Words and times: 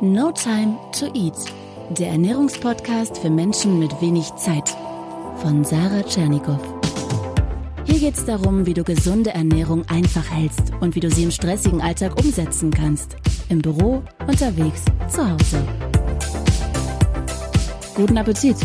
No 0.00 0.30
Time 0.30 0.78
to 0.92 1.06
Eat, 1.06 1.34
der 1.90 2.10
Ernährungspodcast 2.10 3.18
für 3.18 3.30
Menschen 3.30 3.80
mit 3.80 4.00
wenig 4.00 4.32
Zeit 4.36 4.76
von 5.38 5.64
Sarah 5.64 6.04
Tschernikow. 6.04 6.60
Hier 7.84 7.98
geht 7.98 8.14
es 8.14 8.24
darum, 8.24 8.64
wie 8.64 8.74
du 8.74 8.84
gesunde 8.84 9.30
Ernährung 9.30 9.82
einfach 9.88 10.30
hältst 10.30 10.72
und 10.78 10.94
wie 10.94 11.00
du 11.00 11.10
sie 11.10 11.24
im 11.24 11.32
stressigen 11.32 11.80
Alltag 11.80 12.16
umsetzen 12.16 12.70
kannst. 12.70 13.16
Im 13.48 13.60
Büro, 13.60 14.04
unterwegs, 14.28 14.84
zu 15.08 15.28
Hause. 15.28 15.66
Guten 17.96 18.18
Appetit! 18.18 18.58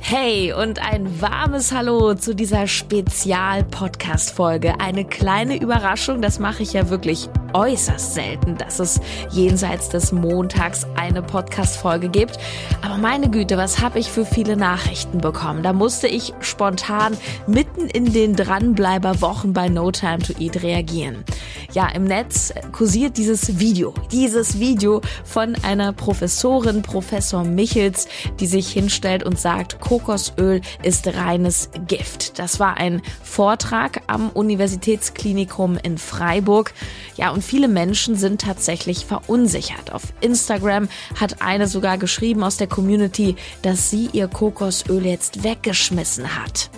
Hey 0.00 0.52
und 0.52 0.80
ein 0.80 1.20
warmes 1.20 1.70
Hallo 1.70 2.14
zu 2.14 2.34
dieser 2.34 2.66
Spezial-Podcast-Folge. 2.66 4.80
Eine 4.80 5.04
kleine 5.04 5.62
Überraschung, 5.62 6.20
das 6.20 6.40
mache 6.40 6.64
ich 6.64 6.72
ja 6.72 6.90
wirklich 6.90 7.28
äußerst 7.54 8.14
selten, 8.14 8.56
dass 8.56 8.78
es 8.78 9.00
jenseits 9.30 9.88
des 9.88 10.12
Montags 10.12 10.86
eine 10.96 11.22
Podcast-Folge 11.22 12.08
gibt. 12.08 12.38
Aber 12.82 12.96
meine 12.96 13.30
Güte, 13.30 13.56
was 13.56 13.80
habe 13.80 13.98
ich 13.98 14.10
für 14.10 14.24
viele 14.24 14.56
Nachrichten 14.56 15.18
bekommen? 15.18 15.62
Da 15.62 15.72
musste 15.72 16.08
ich 16.08 16.34
spontan 16.40 17.16
mitten 17.46 17.88
in 17.88 18.12
den 18.12 18.34
Dranbleiber-Wochen 18.36 19.52
bei 19.52 19.68
No 19.68 19.90
Time 19.90 20.18
to 20.18 20.32
Eat 20.38 20.62
reagieren. 20.62 21.24
Ja, 21.72 21.88
im 21.88 22.02
Netz 22.02 22.52
kursiert 22.72 23.16
dieses 23.16 23.60
Video, 23.60 23.94
dieses 24.10 24.58
Video 24.58 25.00
von 25.24 25.54
einer 25.62 25.92
Professorin, 25.92 26.82
Professor 26.82 27.44
Michels, 27.44 28.08
die 28.40 28.46
sich 28.46 28.72
hinstellt 28.72 29.22
und 29.22 29.38
sagt, 29.38 29.80
Kokosöl 29.80 30.62
ist 30.82 31.06
reines 31.06 31.70
Gift. 31.86 32.40
Das 32.40 32.58
war 32.58 32.76
ein 32.76 33.02
Vortrag 33.22 34.02
am 34.08 34.30
Universitätsklinikum 34.30 35.78
in 35.80 35.96
Freiburg. 35.96 36.72
Ja, 37.16 37.30
und 37.30 37.44
viele 37.44 37.68
Menschen 37.68 38.16
sind 38.16 38.40
tatsächlich 38.40 39.06
verunsichert. 39.06 39.92
Auf 39.92 40.02
Instagram 40.20 40.88
hat 41.20 41.40
eine 41.40 41.68
sogar 41.68 41.98
geschrieben 41.98 42.42
aus 42.42 42.56
der 42.56 42.66
Community, 42.66 43.36
dass 43.62 43.90
sie 43.90 44.08
ihr 44.12 44.26
Kokosöl 44.26 45.06
jetzt 45.06 45.44
weggeschmissen 45.44 46.36
hat. 46.42 46.70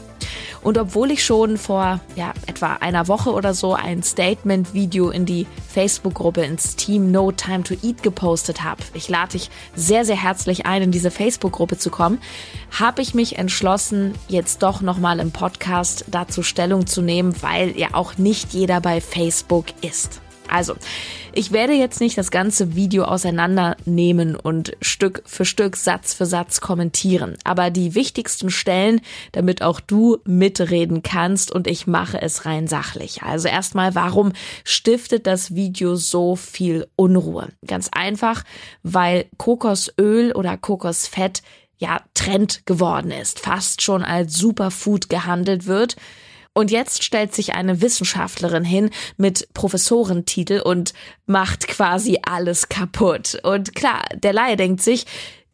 Und 0.63 0.79
obwohl 0.79 1.11
ich 1.11 1.25
schon 1.25 1.59
vor 1.59 2.01
ja, 2.17 2.33
etwa 2.47 2.75
einer 2.75 3.09
Woche 3.09 3.31
oder 3.31 3.55
so 3.55 3.75
ein 3.75 4.03
Statement-Video 4.03 5.11
in 5.11 5.27
die 5.27 5.47
Facebook-Gruppe 5.73 6.43
ins 6.43 6.77
Team 6.77 7.11
No 7.11 7.33
Time 7.33 7.63
to 7.63 7.75
Eat 7.83 8.03
gepostet 8.03 8.63
habe, 8.63 8.83
ich 8.95 9.09
lade 9.09 9.33
dich 9.33 9.51
sehr, 9.75 10.05
sehr 10.05 10.17
herzlich 10.17 10.67
ein, 10.67 10.83
in 10.83 10.91
diese 10.93 11.11
Facebook-Gruppe 11.11 11.79
zu 11.79 11.91
kommen, 11.91 12.21
habe 12.71 13.03
ich 13.03 13.15
mich 13.15 13.39
entschlossen, 13.39 14.15
jetzt 14.29 14.63
doch 14.63 14.81
nochmal 14.81 15.21
im 15.21 15.33
Podcast 15.33 16.05
dazu 16.09 16.43
Stellung 16.43 16.87
zu 16.87 17.03
nehmen, 17.03 17.35
weil 17.43 17.79
ja 17.79 17.89
auch 17.93 18.19
nicht 18.19 18.53
jeder 18.53 18.81
bei 18.81 19.01
Facebook 19.01 19.67
ist. 19.83 20.21
Also, 20.53 20.75
ich 21.33 21.51
werde 21.51 21.73
jetzt 21.73 22.01
nicht 22.01 22.19
das 22.19 22.31
ganze 22.31 22.75
Video 22.75 23.05
auseinandernehmen 23.05 24.37
und 24.37 24.77
Stück 24.83 25.23
für 25.25 25.47
Stück, 25.47 25.77
Satz 25.77 26.13
für 26.13 26.27
Satz 26.27 26.61
kommentieren, 26.61 27.37
aber 27.45 27.71
die 27.71 27.95
wichtigsten 27.95 28.51
Stellen, 28.51 29.01
damit 29.33 29.63
auch 29.63 29.81
du 29.81 30.19
mitreden 30.25 31.03
kannst 31.03 31.51
und 31.51 31.67
ich 31.67 31.87
mache 31.87 32.21
es 32.21 32.45
rein 32.45 32.69
sachlich. 32.69 33.23
Also 33.23 33.49
erstmal, 33.49 33.95
warum 33.95 34.33
stiftet 34.63 35.27
das 35.27 35.55
Video 35.55 35.97
so 35.97 36.37
viel 36.37 36.87
Unruhe? 36.97 37.49
Ganz 37.67 37.89
einfach, 37.91 38.45
weil 38.83 39.25
Kokosöl 39.39 40.33
oder 40.33 40.59
Kokosfett 40.59 41.43
ja 41.79 42.03
Trend 42.13 42.67
geworden 42.67 43.11
ist, 43.11 43.41
fast 43.41 43.81
schon 43.81 44.05
als 44.05 44.35
Superfood 44.37 45.09
gehandelt 45.09 45.67
wird. 45.67 45.97
Und 46.55 46.71
jetzt 46.71 47.03
stellt 47.03 47.35
sich 47.35 47.55
eine 47.55 47.81
Wissenschaftlerin 47.81 48.65
hin 48.65 48.91
mit 49.17 49.49
Professorentitel 49.55 50.61
und 50.61 50.93
macht 51.27 51.67
quasi 51.67 52.19
alles 52.23 52.69
kaputt. 52.69 53.39
Und 53.43 53.75
klar, 53.75 54.03
der 54.15 54.35
Laie 54.35 54.57
denkt 54.57 54.83
sich, 54.83 55.07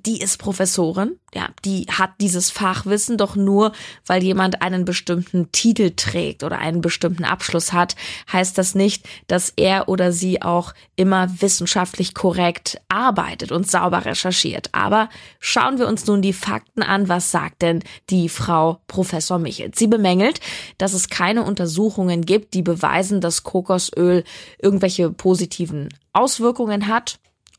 die 0.08 0.22
ist 0.22 0.38
Professorin, 0.38 1.18
ja, 1.34 1.50
die 1.62 1.84
hat 1.90 2.12
dieses 2.18 2.50
Fachwissen 2.50 3.18
doch 3.18 3.36
nur, 3.36 3.72
weil 4.06 4.22
jemand 4.22 4.62
einen 4.62 4.86
bestimmten 4.86 5.52
Titel 5.52 5.92
trägt 5.94 6.42
oder 6.42 6.58
einen 6.58 6.80
bestimmten 6.80 7.24
Abschluss 7.24 7.74
hat, 7.74 7.94
heißt 8.32 8.56
das 8.56 8.74
nicht, 8.74 9.06
dass 9.26 9.52
er 9.54 9.86
oder 9.90 10.10
sie 10.10 10.40
auch 10.40 10.72
immer 10.96 11.28
wissenschaftlich 11.42 12.14
korrekt 12.14 12.80
arbeitet 12.88 13.52
und 13.52 13.70
sauber 13.70 14.06
recherchiert. 14.06 14.70
Aber 14.72 15.10
schauen 15.40 15.78
wir 15.78 15.86
uns 15.86 16.06
nun 16.06 16.22
die 16.22 16.32
Fakten 16.32 16.82
an. 16.82 17.10
Was 17.10 17.30
sagt 17.30 17.60
denn 17.60 17.84
die 18.08 18.30
Frau 18.30 18.80
Professor 18.86 19.38
Michel? 19.38 19.72
Sie 19.74 19.88
bemängelt, 19.88 20.40
dass 20.78 20.94
es 20.94 21.10
keine 21.10 21.42
Untersuchungen 21.42 22.24
gibt, 22.24 22.54
die 22.54 22.62
beweisen, 22.62 23.20
dass 23.20 23.42
Kokosöl 23.42 24.24
irgendwelche 24.58 25.10
positiven 25.10 25.90
Auswirkungen 26.14 26.86
hat. 26.86 27.18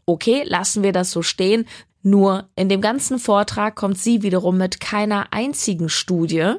Okay, 0.10 0.42
lassen 0.44 0.82
wir 0.82 0.92
das 0.92 1.12
so 1.12 1.22
stehen. 1.22 1.68
Nur 2.02 2.50
in 2.56 2.70
dem 2.70 2.82
ganzen 2.82 3.20
Vortrag 3.20 3.76
kommt 3.76 4.00
sie 4.00 4.22
wiederum 4.22 4.58
mit 4.58 4.80
keiner 4.80 5.28
einzigen 5.32 5.90
Studie, 5.90 6.54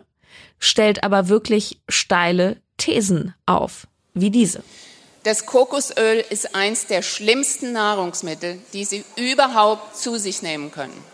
stellt 0.59 1.03
aber 1.03 1.29
wirklich 1.29 1.81
steile 1.89 2.61
Thesen 2.77 3.35
auf, 3.47 3.87
wie 4.15 4.31
diese. 4.31 4.63
Das 5.23 5.45
Kokosöl 5.45 6.25
ist 6.31 6.55
eins 6.55 6.87
der 6.87 7.03
schlimmsten 7.03 7.73
Nahrungsmittel, 7.73 8.59
die 8.73 8.85
Sie 8.85 9.05
überhaupt 9.17 9.97
zu 9.97 10.17
sich 10.19 10.41
nehmen 10.41 10.71
können. 10.73 11.05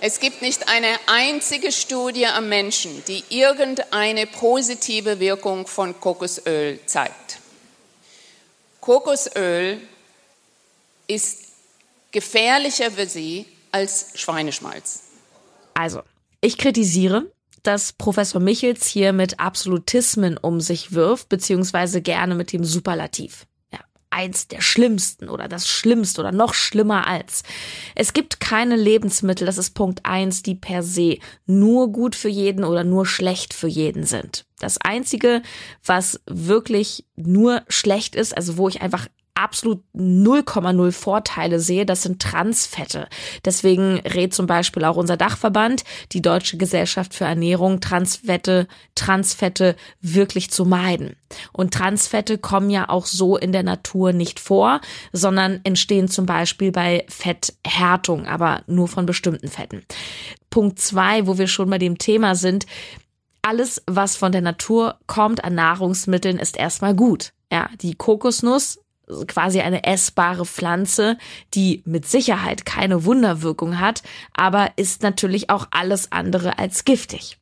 Es 0.00 0.20
gibt 0.20 0.42
nicht 0.42 0.68
eine 0.68 0.98
einzige 1.06 1.72
Studie 1.72 2.26
am 2.26 2.50
Menschen, 2.50 3.02
die 3.08 3.24
irgendeine 3.30 4.26
positive 4.26 5.18
Wirkung 5.18 5.66
von 5.66 5.98
Kokosöl 5.98 6.78
zeigt. 6.84 7.38
Kokosöl 8.82 9.80
ist 11.06 11.45
gefährlicher 12.16 12.90
für 12.92 13.04
sie 13.04 13.44
als 13.72 14.12
Schweineschmalz. 14.14 15.02
Also, 15.74 16.00
ich 16.40 16.56
kritisiere, 16.56 17.30
dass 17.62 17.92
Professor 17.92 18.40
Michels 18.40 18.86
hier 18.86 19.12
mit 19.12 19.38
Absolutismen 19.38 20.38
um 20.38 20.62
sich 20.62 20.92
wirft, 20.92 21.28
beziehungsweise 21.28 22.00
gerne 22.00 22.34
mit 22.34 22.54
dem 22.54 22.64
Superlativ. 22.64 23.46
Ja, 23.70 23.80
eins 24.08 24.48
der 24.48 24.62
schlimmsten 24.62 25.28
oder 25.28 25.46
das 25.46 25.68
Schlimmste 25.68 26.22
oder 26.22 26.32
noch 26.32 26.54
schlimmer 26.54 27.06
als. 27.06 27.42
Es 27.94 28.14
gibt 28.14 28.40
keine 28.40 28.76
Lebensmittel, 28.76 29.44
das 29.46 29.58
ist 29.58 29.72
Punkt 29.74 30.06
eins, 30.06 30.42
die 30.42 30.54
per 30.54 30.82
se 30.82 31.18
nur 31.44 31.92
gut 31.92 32.14
für 32.14 32.30
jeden 32.30 32.64
oder 32.64 32.82
nur 32.82 33.04
schlecht 33.04 33.52
für 33.52 33.68
jeden 33.68 34.06
sind. 34.06 34.46
Das 34.58 34.78
einzige, 34.78 35.42
was 35.84 36.22
wirklich 36.24 37.04
nur 37.14 37.62
schlecht 37.68 38.16
ist, 38.16 38.34
also 38.34 38.56
wo 38.56 38.70
ich 38.70 38.80
einfach 38.80 39.06
absolut 39.36 39.82
0,0 39.94 40.92
Vorteile 40.92 41.60
sehe, 41.60 41.86
das 41.86 42.02
sind 42.02 42.20
Transfette. 42.20 43.08
Deswegen 43.44 44.00
rät 44.00 44.34
zum 44.34 44.46
Beispiel 44.46 44.84
auch 44.84 44.96
unser 44.96 45.16
Dachverband, 45.16 45.84
die 46.12 46.22
Deutsche 46.22 46.56
Gesellschaft 46.56 47.14
für 47.14 47.24
Ernährung, 47.24 47.80
Transfette, 47.80 48.66
Transfette 48.94 49.76
wirklich 50.00 50.50
zu 50.50 50.64
meiden. 50.64 51.16
Und 51.52 51.74
Transfette 51.74 52.38
kommen 52.38 52.70
ja 52.70 52.88
auch 52.88 53.06
so 53.06 53.36
in 53.36 53.52
der 53.52 53.62
Natur 53.62 54.12
nicht 54.12 54.40
vor, 54.40 54.80
sondern 55.12 55.60
entstehen 55.64 56.08
zum 56.08 56.26
Beispiel 56.26 56.72
bei 56.72 57.04
Fetthärtung, 57.08 58.26
aber 58.26 58.62
nur 58.66 58.88
von 58.88 59.06
bestimmten 59.06 59.48
Fetten. 59.48 59.84
Punkt 60.50 60.80
zwei, 60.80 61.26
wo 61.26 61.38
wir 61.38 61.48
schon 61.48 61.68
bei 61.68 61.78
dem 61.78 61.98
Thema 61.98 62.34
sind, 62.34 62.66
alles, 63.42 63.82
was 63.86 64.16
von 64.16 64.32
der 64.32 64.40
Natur 64.40 64.98
kommt 65.06 65.44
an 65.44 65.54
Nahrungsmitteln, 65.54 66.38
ist 66.38 66.56
erstmal 66.56 66.94
gut. 66.94 67.32
Ja, 67.52 67.68
die 67.80 67.94
Kokosnuss 67.94 68.80
quasi 69.26 69.60
eine 69.60 69.84
essbare 69.84 70.44
Pflanze, 70.44 71.18
die 71.54 71.82
mit 71.84 72.06
Sicherheit 72.06 72.66
keine 72.66 73.04
Wunderwirkung 73.04 73.78
hat, 73.78 74.02
aber 74.34 74.70
ist 74.76 75.02
natürlich 75.02 75.50
auch 75.50 75.68
alles 75.70 76.12
andere 76.12 76.58
als 76.58 76.84
giftig. 76.84 77.38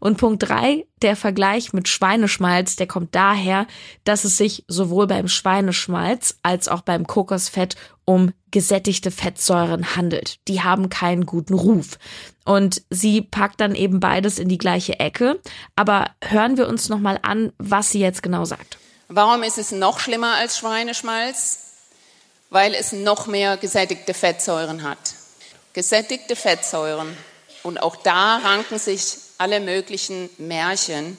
Und 0.00 0.18
Punkt 0.18 0.48
drei, 0.48 0.86
der 1.02 1.16
Vergleich 1.16 1.72
mit 1.72 1.88
Schweineschmalz, 1.88 2.76
der 2.76 2.86
kommt 2.86 3.14
daher, 3.14 3.66
dass 4.04 4.24
es 4.24 4.36
sich 4.36 4.64
sowohl 4.68 5.06
beim 5.06 5.28
Schweineschmalz 5.28 6.38
als 6.42 6.68
auch 6.68 6.80
beim 6.80 7.06
Kokosfett 7.06 7.76
um 8.04 8.32
gesättigte 8.50 9.10
Fettsäuren 9.10 9.94
handelt. 9.94 10.38
Die 10.48 10.62
haben 10.62 10.88
keinen 10.88 11.26
guten 11.26 11.54
Ruf. 11.54 11.98
Und 12.44 12.82
sie 12.90 13.22
packt 13.22 13.60
dann 13.60 13.76
eben 13.76 14.00
beides 14.00 14.38
in 14.38 14.48
die 14.48 14.58
gleiche 14.58 14.98
Ecke. 14.98 15.40
Aber 15.76 16.10
hören 16.24 16.56
wir 16.56 16.68
uns 16.68 16.88
nochmal 16.88 17.20
an, 17.22 17.52
was 17.58 17.92
sie 17.92 18.00
jetzt 18.00 18.22
genau 18.22 18.44
sagt. 18.44 18.78
Warum 19.12 19.42
ist 19.42 19.58
es 19.58 19.72
noch 19.72 19.98
schlimmer 19.98 20.36
als 20.36 20.56
Schweineschmalz? 20.58 21.58
Weil 22.48 22.74
es 22.74 22.92
noch 22.92 23.26
mehr 23.26 23.56
gesättigte 23.56 24.14
Fettsäuren 24.14 24.84
hat. 24.84 24.98
Gesättigte 25.72 26.36
Fettsäuren, 26.36 27.16
und 27.64 27.82
auch 27.82 27.96
da 27.96 28.36
ranken 28.36 28.78
sich 28.78 29.16
alle 29.36 29.58
möglichen 29.58 30.30
Märchen. 30.38 31.18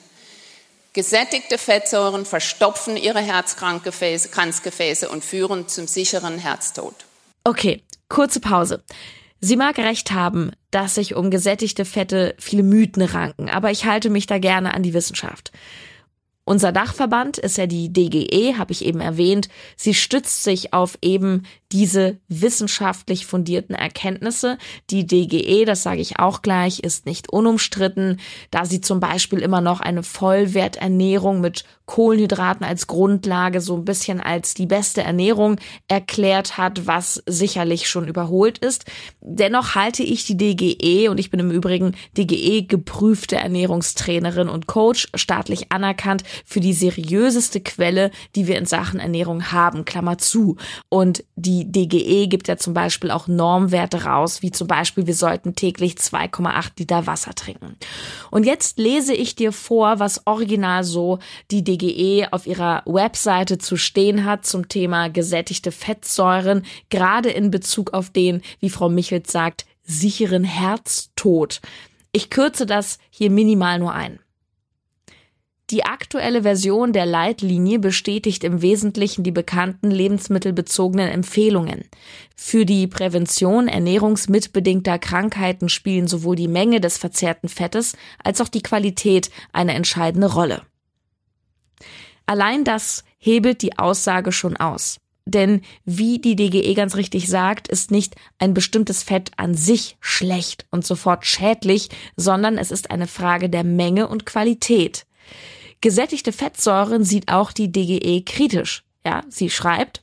Gesättigte 0.93 1.57
Fettsäuren 1.57 2.25
verstopfen 2.25 2.95
ihre 2.95 3.19
Herzkranzgefäße 3.19 5.09
und 5.09 5.25
führen 5.25 5.67
zum 5.67 5.85
sicheren 5.85 6.38
Herztod. 6.38 6.95
Okay, 7.43 7.83
kurze 8.07 8.39
Pause. 8.39 8.83
Sie 9.41 9.57
mag 9.57 9.77
recht 9.77 10.11
haben, 10.11 10.53
dass 10.69 10.95
sich 10.95 11.15
um 11.15 11.29
gesättigte 11.29 11.83
Fette 11.83 12.35
viele 12.39 12.63
Mythen 12.63 13.03
ranken, 13.03 13.49
aber 13.49 13.69
ich 13.69 13.83
halte 13.83 14.09
mich 14.09 14.27
da 14.27 14.38
gerne 14.38 14.73
an 14.73 14.81
die 14.81 14.93
Wissenschaft. 14.93 15.51
Unser 16.43 16.71
Dachverband 16.71 17.38
ist 17.38 17.57
ja 17.57 17.67
die 17.67 17.93
DGE, 17.93 18.57
habe 18.57 18.71
ich 18.71 18.83
eben 18.83 18.99
erwähnt. 18.99 19.47
Sie 19.77 19.93
stützt 19.93 20.43
sich 20.43 20.73
auf 20.73 20.97
eben 21.01 21.43
diese 21.71 22.17
wissenschaftlich 22.29 23.27
fundierten 23.27 23.75
Erkenntnisse. 23.75 24.57
Die 24.89 25.05
DGE, 25.05 25.65
das 25.65 25.83
sage 25.83 26.01
ich 26.01 26.19
auch 26.19 26.41
gleich, 26.41 26.79
ist 26.79 27.05
nicht 27.05 27.31
unumstritten, 27.31 28.19
da 28.49 28.65
sie 28.65 28.81
zum 28.81 28.99
Beispiel 28.99 29.39
immer 29.39 29.61
noch 29.61 29.81
eine 29.81 30.01
Vollwerternährung 30.01 31.41
mit 31.41 31.63
Kohlenhydraten 31.91 32.65
als 32.65 32.88
Grundlage 32.88 33.59
so 33.59 33.75
ein 33.75 33.83
bisschen 33.83 34.21
als 34.21 34.53
die 34.53 34.65
beste 34.65 35.01
Ernährung 35.03 35.57
erklärt 35.89 36.57
hat, 36.57 36.88
was 36.88 37.21
sicherlich 37.25 37.89
schon 37.89 38.07
überholt 38.07 38.59
ist. 38.59 38.85
Dennoch 39.19 39.75
halte 39.75 40.01
ich 40.01 40.25
die 40.25 40.38
DGE 40.38 41.09
und 41.09 41.19
ich 41.19 41.29
bin 41.29 41.41
im 41.41 41.51
Übrigen 41.51 41.93
DGE 42.17 42.61
geprüfte 42.61 43.35
Ernährungstrainerin 43.35 44.47
und 44.47 44.67
Coach, 44.67 45.09
staatlich 45.15 45.73
anerkannt, 45.73 46.23
für 46.45 46.61
die 46.61 46.71
seriöseste 46.71 47.59
Quelle, 47.59 48.11
die 48.38 48.47
wir 48.47 48.57
in 48.57 48.65
Sachen 48.65 49.01
Ernährung 49.01 49.51
haben, 49.51 49.83
Klammer 49.83 50.17
zu. 50.17 50.55
Und 50.88 51.25
die 51.35 51.69
DGE 51.69 52.27
gibt 52.27 52.47
ja 52.47 52.55
zum 52.55 52.73
Beispiel 52.73 53.11
auch 53.11 53.27
Normwerte 53.27 54.05
raus, 54.05 54.41
wie 54.41 54.51
zum 54.51 54.67
Beispiel, 54.67 55.07
wir 55.07 55.15
sollten 55.15 55.55
täglich 55.55 55.95
2,8 55.95 56.71
Liter 56.79 57.05
Wasser 57.05 57.35
trinken. 57.35 57.75
Und 58.29 58.45
jetzt 58.45 58.79
lese 58.79 59.13
ich 59.13 59.35
dir 59.35 59.51
vor, 59.51 59.99
was 59.99 60.25
original 60.25 60.85
so 60.85 61.19
die 61.51 61.65
DGE 61.65 61.80
DGE 61.81 62.27
auf 62.31 62.47
ihrer 62.47 62.83
Webseite 62.85 63.57
zu 63.57 63.77
stehen 63.77 64.25
hat 64.25 64.45
zum 64.45 64.67
Thema 64.67 65.09
gesättigte 65.09 65.71
Fettsäuren, 65.71 66.63
gerade 66.89 67.29
in 67.29 67.51
Bezug 67.51 67.93
auf 67.93 68.09
den, 68.09 68.41
wie 68.59 68.69
Frau 68.69 68.89
Michels 68.89 69.31
sagt, 69.31 69.65
sicheren 69.83 70.43
Herztod. 70.43 71.61
Ich 72.11 72.29
kürze 72.29 72.65
das 72.65 72.99
hier 73.09 73.29
minimal 73.29 73.79
nur 73.79 73.93
ein. 73.93 74.19
Die 75.71 75.85
aktuelle 75.85 76.41
Version 76.41 76.91
der 76.91 77.05
Leitlinie 77.05 77.79
bestätigt 77.79 78.43
im 78.43 78.61
Wesentlichen 78.61 79.23
die 79.23 79.31
bekannten 79.31 79.89
lebensmittelbezogenen 79.89 81.07
Empfehlungen. 81.07 81.85
Für 82.35 82.65
die 82.65 82.87
Prävention 82.87 83.69
ernährungsmitbedingter 83.69 84.99
Krankheiten 84.99 85.69
spielen 85.69 86.07
sowohl 86.07 86.35
die 86.35 86.49
Menge 86.49 86.81
des 86.81 86.97
verzehrten 86.97 87.47
Fettes 87.47 87.95
als 88.21 88.41
auch 88.41 88.49
die 88.49 88.63
Qualität 88.63 89.31
eine 89.53 89.73
entscheidende 89.73 90.33
Rolle. 90.33 90.61
Allein 92.31 92.63
das 92.63 93.03
hebelt 93.17 93.61
die 93.61 93.77
Aussage 93.77 94.31
schon 94.31 94.55
aus. 94.55 95.01
Denn 95.25 95.63
wie 95.83 96.17
die 96.17 96.37
DGE 96.37 96.73
ganz 96.75 96.95
richtig 96.95 97.27
sagt, 97.27 97.67
ist 97.67 97.91
nicht 97.91 98.15
ein 98.39 98.53
bestimmtes 98.53 99.03
Fett 99.03 99.31
an 99.35 99.53
sich 99.53 99.97
schlecht 99.99 100.65
und 100.71 100.85
sofort 100.85 101.25
schädlich, 101.25 101.89
sondern 102.15 102.57
es 102.57 102.71
ist 102.71 102.89
eine 102.89 103.07
Frage 103.07 103.49
der 103.49 103.65
Menge 103.65 104.07
und 104.07 104.25
Qualität. 104.25 105.05
Gesättigte 105.81 106.31
Fettsäuren 106.31 107.03
sieht 107.03 107.29
auch 107.29 107.51
die 107.51 107.69
DGE 107.69 108.21
kritisch. 108.21 108.85
Ja, 109.05 109.23
sie 109.27 109.49
schreibt, 109.49 110.01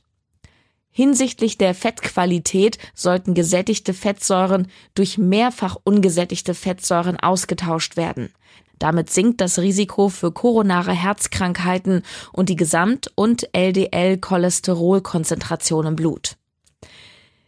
Hinsichtlich 0.91 1.57
der 1.57 1.73
Fettqualität 1.73 2.77
sollten 2.93 3.33
gesättigte 3.33 3.95
Fettsäuren 3.95 4.67
durch 4.93 5.17
mehrfach 5.17 5.77
ungesättigte 5.83 6.53
Fettsäuren 6.53 7.19
ausgetauscht 7.19 7.97
werden. 7.97 8.31
Damit 8.79 9.09
sinkt 9.09 9.41
das 9.41 9.59
Risiko 9.59 10.07
für 10.09 10.31
koronare 10.31 10.93
Herzkrankheiten 10.93 12.03
und 12.31 12.49
die 12.49 12.55
Gesamt- 12.55 13.11
und 13.15 13.49
LDL-Cholesterolkonzentration 13.53 15.85
im 15.85 15.95
Blut. 15.95 16.37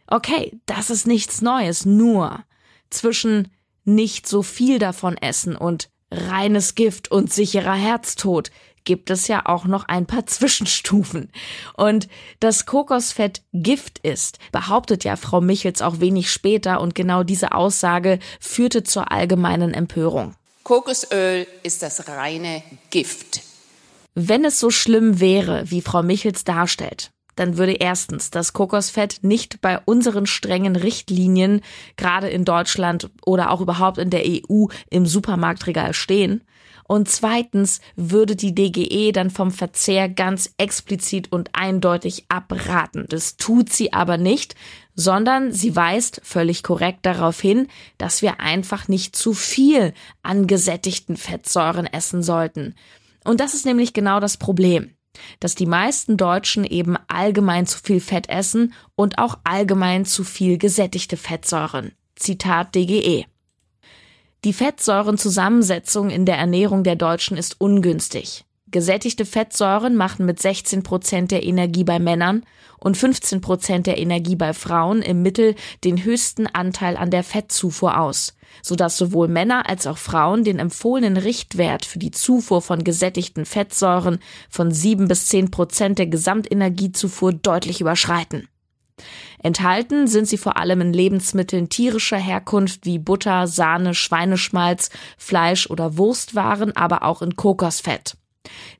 Okay, 0.06 0.60
das 0.66 0.90
ist 0.90 1.06
nichts 1.06 1.40
Neues, 1.40 1.86
nur 1.86 2.44
zwischen 2.90 3.48
nicht 3.84 4.28
so 4.28 4.42
viel 4.42 4.78
davon 4.78 5.16
essen 5.16 5.56
und 5.56 5.88
reines 6.10 6.74
Gift 6.74 7.10
und 7.10 7.32
sicherer 7.32 7.74
Herztod 7.74 8.50
gibt 8.84 9.10
es 9.10 9.28
ja 9.28 9.46
auch 9.46 9.64
noch 9.64 9.84
ein 9.84 10.06
paar 10.06 10.26
Zwischenstufen. 10.26 11.30
Und 11.74 12.08
dass 12.40 12.66
Kokosfett 12.66 13.42
Gift 13.52 13.98
ist, 14.00 14.38
behauptet 14.50 15.04
ja 15.04 15.16
Frau 15.16 15.40
Michels 15.40 15.82
auch 15.82 16.00
wenig 16.00 16.30
später 16.30 16.80
und 16.80 16.94
genau 16.94 17.22
diese 17.22 17.52
Aussage 17.52 18.18
führte 18.40 18.82
zur 18.82 19.12
allgemeinen 19.12 19.74
Empörung. 19.74 20.34
Kokosöl 20.64 21.46
ist 21.62 21.82
das 21.82 22.08
reine 22.08 22.62
Gift. 22.90 23.40
Wenn 24.14 24.44
es 24.44 24.60
so 24.60 24.70
schlimm 24.70 25.20
wäre, 25.20 25.70
wie 25.70 25.80
Frau 25.80 26.02
Michels 26.02 26.44
darstellt, 26.44 27.10
dann 27.36 27.56
würde 27.56 27.72
erstens 27.72 28.30
das 28.30 28.52
Kokosfett 28.52 29.20
nicht 29.22 29.60
bei 29.60 29.78
unseren 29.84 30.26
strengen 30.26 30.76
Richtlinien, 30.76 31.62
gerade 31.96 32.28
in 32.28 32.44
Deutschland 32.44 33.10
oder 33.24 33.50
auch 33.50 33.60
überhaupt 33.60 33.98
in 33.98 34.10
der 34.10 34.24
EU, 34.24 34.66
im 34.90 35.06
Supermarktregal 35.06 35.94
stehen. 35.94 36.44
Und 36.84 37.08
zweitens 37.08 37.80
würde 37.96 38.36
die 38.36 38.54
DGE 38.54 39.12
dann 39.12 39.30
vom 39.30 39.50
Verzehr 39.50 40.10
ganz 40.10 40.52
explizit 40.58 41.32
und 41.32 41.48
eindeutig 41.54 42.26
abraten. 42.28 43.06
Das 43.08 43.36
tut 43.36 43.72
sie 43.72 43.94
aber 43.94 44.18
nicht, 44.18 44.54
sondern 44.94 45.52
sie 45.52 45.74
weist 45.74 46.20
völlig 46.22 46.62
korrekt 46.62 47.06
darauf 47.06 47.40
hin, 47.40 47.68
dass 47.98 48.22
wir 48.22 48.40
einfach 48.40 48.88
nicht 48.88 49.16
zu 49.16 49.32
viel 49.32 49.94
an 50.22 50.46
gesättigten 50.46 51.16
Fettsäuren 51.16 51.86
essen 51.86 52.22
sollten. 52.22 52.74
Und 53.24 53.40
das 53.40 53.54
ist 53.54 53.66
nämlich 53.66 53.92
genau 53.92 54.20
das 54.20 54.36
Problem 54.36 54.94
dass 55.40 55.54
die 55.54 55.66
meisten 55.66 56.16
Deutschen 56.16 56.64
eben 56.64 56.96
allgemein 57.08 57.66
zu 57.66 57.78
viel 57.78 58.00
Fett 58.00 58.28
essen 58.28 58.72
und 58.94 59.18
auch 59.18 59.38
allgemein 59.44 60.04
zu 60.04 60.24
viel 60.24 60.58
gesättigte 60.58 61.16
Fettsäuren. 61.16 61.92
Zitat 62.16 62.74
DGE. 62.74 63.26
Die 64.44 64.52
Fettsäurenzusammensetzung 64.52 66.10
in 66.10 66.26
der 66.26 66.36
Ernährung 66.36 66.82
der 66.82 66.96
Deutschen 66.96 67.36
ist 67.36 67.60
ungünstig. 67.60 68.44
Gesättigte 68.72 69.24
Fettsäuren 69.24 69.94
machen 69.96 70.26
mit 70.26 70.40
16 70.40 70.82
Prozent 70.82 71.30
der 71.30 71.44
Energie 71.44 71.84
bei 71.84 71.98
Männern 71.98 72.44
und 72.78 72.96
15 72.96 73.40
Prozent 73.40 73.86
der 73.86 73.98
Energie 73.98 74.34
bei 74.34 74.52
Frauen 74.54 75.02
im 75.02 75.22
Mittel 75.22 75.54
den 75.84 76.02
höchsten 76.02 76.46
Anteil 76.46 76.96
an 76.96 77.10
der 77.10 77.22
Fettzufuhr 77.22 78.00
aus, 78.00 78.34
sodass 78.62 78.96
sowohl 78.96 79.28
Männer 79.28 79.68
als 79.68 79.86
auch 79.86 79.98
Frauen 79.98 80.42
den 80.42 80.58
empfohlenen 80.58 81.16
Richtwert 81.16 81.84
für 81.84 81.98
die 81.98 82.10
Zufuhr 82.10 82.62
von 82.62 82.82
gesättigten 82.82 83.44
Fettsäuren 83.44 84.18
von 84.50 84.72
7 84.72 85.06
bis 85.06 85.28
10 85.28 85.50
Prozent 85.50 85.98
der 85.98 86.06
Gesamtenergiezufuhr 86.08 87.32
deutlich 87.32 87.80
überschreiten. 87.80 88.48
Enthalten 89.42 90.06
sind 90.06 90.28
sie 90.28 90.38
vor 90.38 90.56
allem 90.56 90.80
in 90.80 90.92
Lebensmitteln 90.92 91.68
tierischer 91.68 92.16
Herkunft 92.16 92.86
wie 92.86 92.98
Butter, 92.98 93.46
Sahne, 93.46 93.94
Schweineschmalz, 93.94 94.90
Fleisch 95.18 95.68
oder 95.68 95.96
Wurstwaren, 95.98 96.74
aber 96.76 97.02
auch 97.02 97.22
in 97.22 97.36
Kokosfett. 97.36 98.16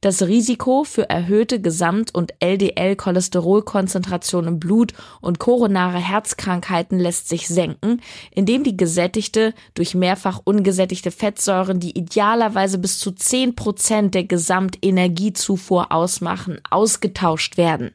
Das 0.01 0.23
Risiko 0.23 0.83
für 0.83 1.09
erhöhte 1.09 1.61
Gesamt- 1.61 2.13
und 2.15 2.35
LDL-Cholesterolkonzentration 2.41 4.49
im 4.49 4.59
Blut 4.59 4.93
und 5.21 5.39
koronare 5.39 5.99
Herzkrankheiten 5.99 6.99
lässt 6.99 7.29
sich 7.29 7.47
senken, 7.47 8.01
indem 8.33 8.65
die 8.65 8.77
gesättigte 8.77 9.55
durch 9.75 9.95
mehrfach 9.95 10.41
ungesättigte 10.43 11.13
Fettsäuren, 11.13 11.79
die 11.79 11.97
idealerweise 11.97 12.79
bis 12.79 12.99
zu 12.99 13.13
10 13.13 13.55
Prozent 13.55 14.15
der 14.15 14.25
Gesamtenergiezufuhr 14.25 15.93
ausmachen, 15.93 16.59
ausgetauscht 16.69 17.57
werden. 17.57 17.93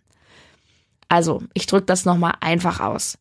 Also, 1.09 1.43
ich 1.53 1.67
drücke 1.67 1.85
das 1.85 2.05
nochmal 2.05 2.35
einfach 2.39 2.79
aus. 2.79 3.17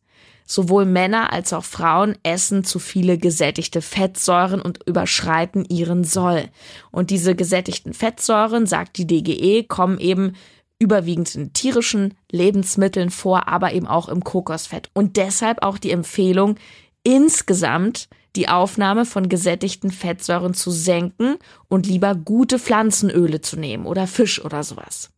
Sowohl 0.49 0.85
Männer 0.85 1.33
als 1.33 1.51
auch 1.51 1.65
Frauen 1.65 2.17
essen 2.23 2.63
zu 2.63 2.79
viele 2.79 3.17
gesättigte 3.17 3.81
Fettsäuren 3.81 4.61
und 4.61 4.79
überschreiten 4.87 5.65
ihren 5.65 6.05
Soll. 6.05 6.45
Und 6.89 7.09
diese 7.11 7.35
gesättigten 7.35 7.93
Fettsäuren, 7.93 8.65
sagt 8.65 8.97
die 8.97 9.05
DGE, 9.05 9.63
kommen 9.63 9.99
eben 9.99 10.33
überwiegend 10.79 11.35
in 11.35 11.53
tierischen 11.53 12.13
Lebensmitteln 12.31 13.09
vor, 13.09 13.47
aber 13.47 13.73
eben 13.73 13.87
auch 13.87 14.07
im 14.07 14.23
Kokosfett. 14.23 14.89
Und 14.93 15.17
deshalb 15.17 15.63
auch 15.63 15.77
die 15.77 15.91
Empfehlung, 15.91 16.55
insgesamt 17.03 18.07
die 18.37 18.47
Aufnahme 18.47 19.05
von 19.05 19.29
gesättigten 19.29 19.91
Fettsäuren 19.91 20.53
zu 20.53 20.71
senken 20.71 21.37
und 21.67 21.87
lieber 21.87 22.15
gute 22.15 22.59
Pflanzenöle 22.59 23.41
zu 23.41 23.57
nehmen 23.57 23.85
oder 23.85 24.07
Fisch 24.07 24.43
oder 24.43 24.63
sowas. 24.63 25.09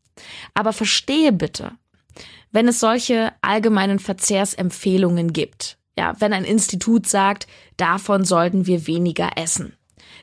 Aber 0.54 0.74
verstehe 0.74 1.32
bitte, 1.32 1.74
wenn 2.52 2.68
es 2.68 2.80
solche 2.80 3.34
allgemeinen 3.42 4.00
Verzehrsempfehlungen 4.00 5.34
gibt, 5.34 5.78
ja, 5.98 6.16
wenn 6.20 6.34
ein 6.34 6.46
Institut 6.46 7.08
sagt, 7.08 7.48
davon 7.78 8.26
sollten 8.26 8.66
wir 8.66 8.88
weniger 8.88 9.32
essen, 9.36 9.78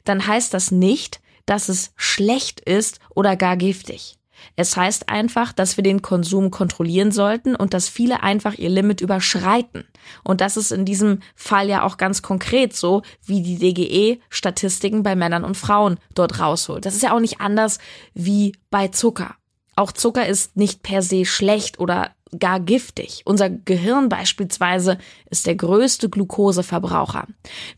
dann 0.04 0.26
heißt 0.26 0.54
das 0.54 0.70
nicht, 0.70 1.20
dass 1.44 1.68
es 1.68 1.92
schlecht 1.96 2.60
ist 2.60 2.98
oder 3.14 3.36
gar 3.36 3.56
giftig. 3.56 4.18
Es 4.54 4.76
heißt 4.76 5.08
einfach, 5.08 5.52
dass 5.52 5.76
wir 5.76 5.84
den 5.84 6.02
Konsum 6.02 6.50
kontrollieren 6.50 7.10
sollten 7.10 7.56
und 7.56 7.74
dass 7.74 7.88
viele 7.88 8.22
einfach 8.22 8.54
ihr 8.54 8.68
Limit 8.68 9.00
überschreiten. 9.00 9.84
Und 10.24 10.40
das 10.40 10.56
ist 10.56 10.72
in 10.72 10.84
diesem 10.84 11.20
Fall 11.34 11.68
ja 11.68 11.82
auch 11.82 11.96
ganz 11.96 12.22
konkret 12.22 12.74
so, 12.74 13.02
wie 13.24 13.42
die 13.42 13.58
DGE 13.58 14.20
Statistiken 14.28 15.02
bei 15.02 15.16
Männern 15.16 15.44
und 15.44 15.56
Frauen 15.56 15.98
dort 16.14 16.38
rausholt. 16.38 16.84
Das 16.84 16.94
ist 16.94 17.02
ja 17.02 17.14
auch 17.14 17.20
nicht 17.20 17.40
anders 17.40 17.78
wie 18.14 18.52
bei 18.70 18.88
Zucker. 18.88 19.36
Auch 19.74 19.92
Zucker 19.92 20.26
ist 20.26 20.56
nicht 20.56 20.82
per 20.82 21.02
se 21.02 21.26
schlecht 21.26 21.78
oder 21.78 22.10
gar 22.38 22.60
giftig. 22.60 23.22
Unser 23.24 23.50
Gehirn 23.50 24.08
beispielsweise 24.08 24.98
ist 25.30 25.46
der 25.46 25.54
größte 25.54 26.08
Glukoseverbraucher. 26.08 27.26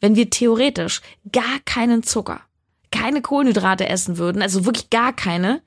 Wenn 0.01 0.17
wir 0.17 0.31
theoretisch 0.31 1.03
gar 1.31 1.59
keinen 1.65 2.03
Zucker, 2.03 2.41
keine 2.91 3.23
Kohlenhydrate 3.23 3.89
essen 3.89 4.19
würden, 4.19 4.43
also 4.43 4.65
wirklich 4.65 4.91
gar 4.91 5.13
keine, 5.13 5.63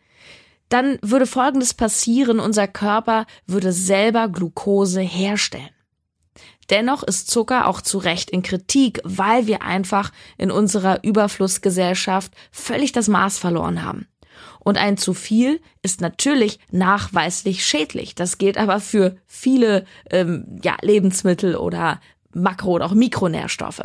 dann 0.69 0.97
würde 1.01 1.25
Folgendes 1.25 1.73
passieren, 1.73 2.39
unser 2.39 2.67
Körper 2.67 3.25
würde 3.45 3.73
selber 3.73 4.29
Glucose 4.29 5.01
herstellen. 5.01 5.69
Dennoch 6.69 7.03
ist 7.03 7.29
Zucker 7.29 7.67
auch 7.67 7.81
zu 7.81 7.97
Recht 7.97 8.29
in 8.29 8.43
Kritik, 8.43 9.01
weil 9.03 9.45
wir 9.45 9.61
einfach 9.61 10.11
in 10.37 10.49
unserer 10.49 11.03
Überflussgesellschaft 11.03 12.31
völlig 12.51 12.93
das 12.93 13.09
Maß 13.09 13.37
verloren 13.37 13.83
haben. 13.83 14.07
Und 14.63 14.77
ein 14.77 14.97
zu 14.97 15.13
viel 15.13 15.59
ist 15.81 16.01
natürlich 16.01 16.59
nachweislich 16.71 17.65
schädlich. 17.65 18.15
Das 18.15 18.37
gilt 18.37 18.57
aber 18.57 18.79
für 18.79 19.17
viele 19.27 19.85
ähm, 20.09 20.59
ja, 20.63 20.77
Lebensmittel 20.81 21.55
oder 21.55 21.99
Makro- 22.33 22.73
oder 22.73 22.85
auch 22.85 22.93
Mikronährstoffe. 22.93 23.81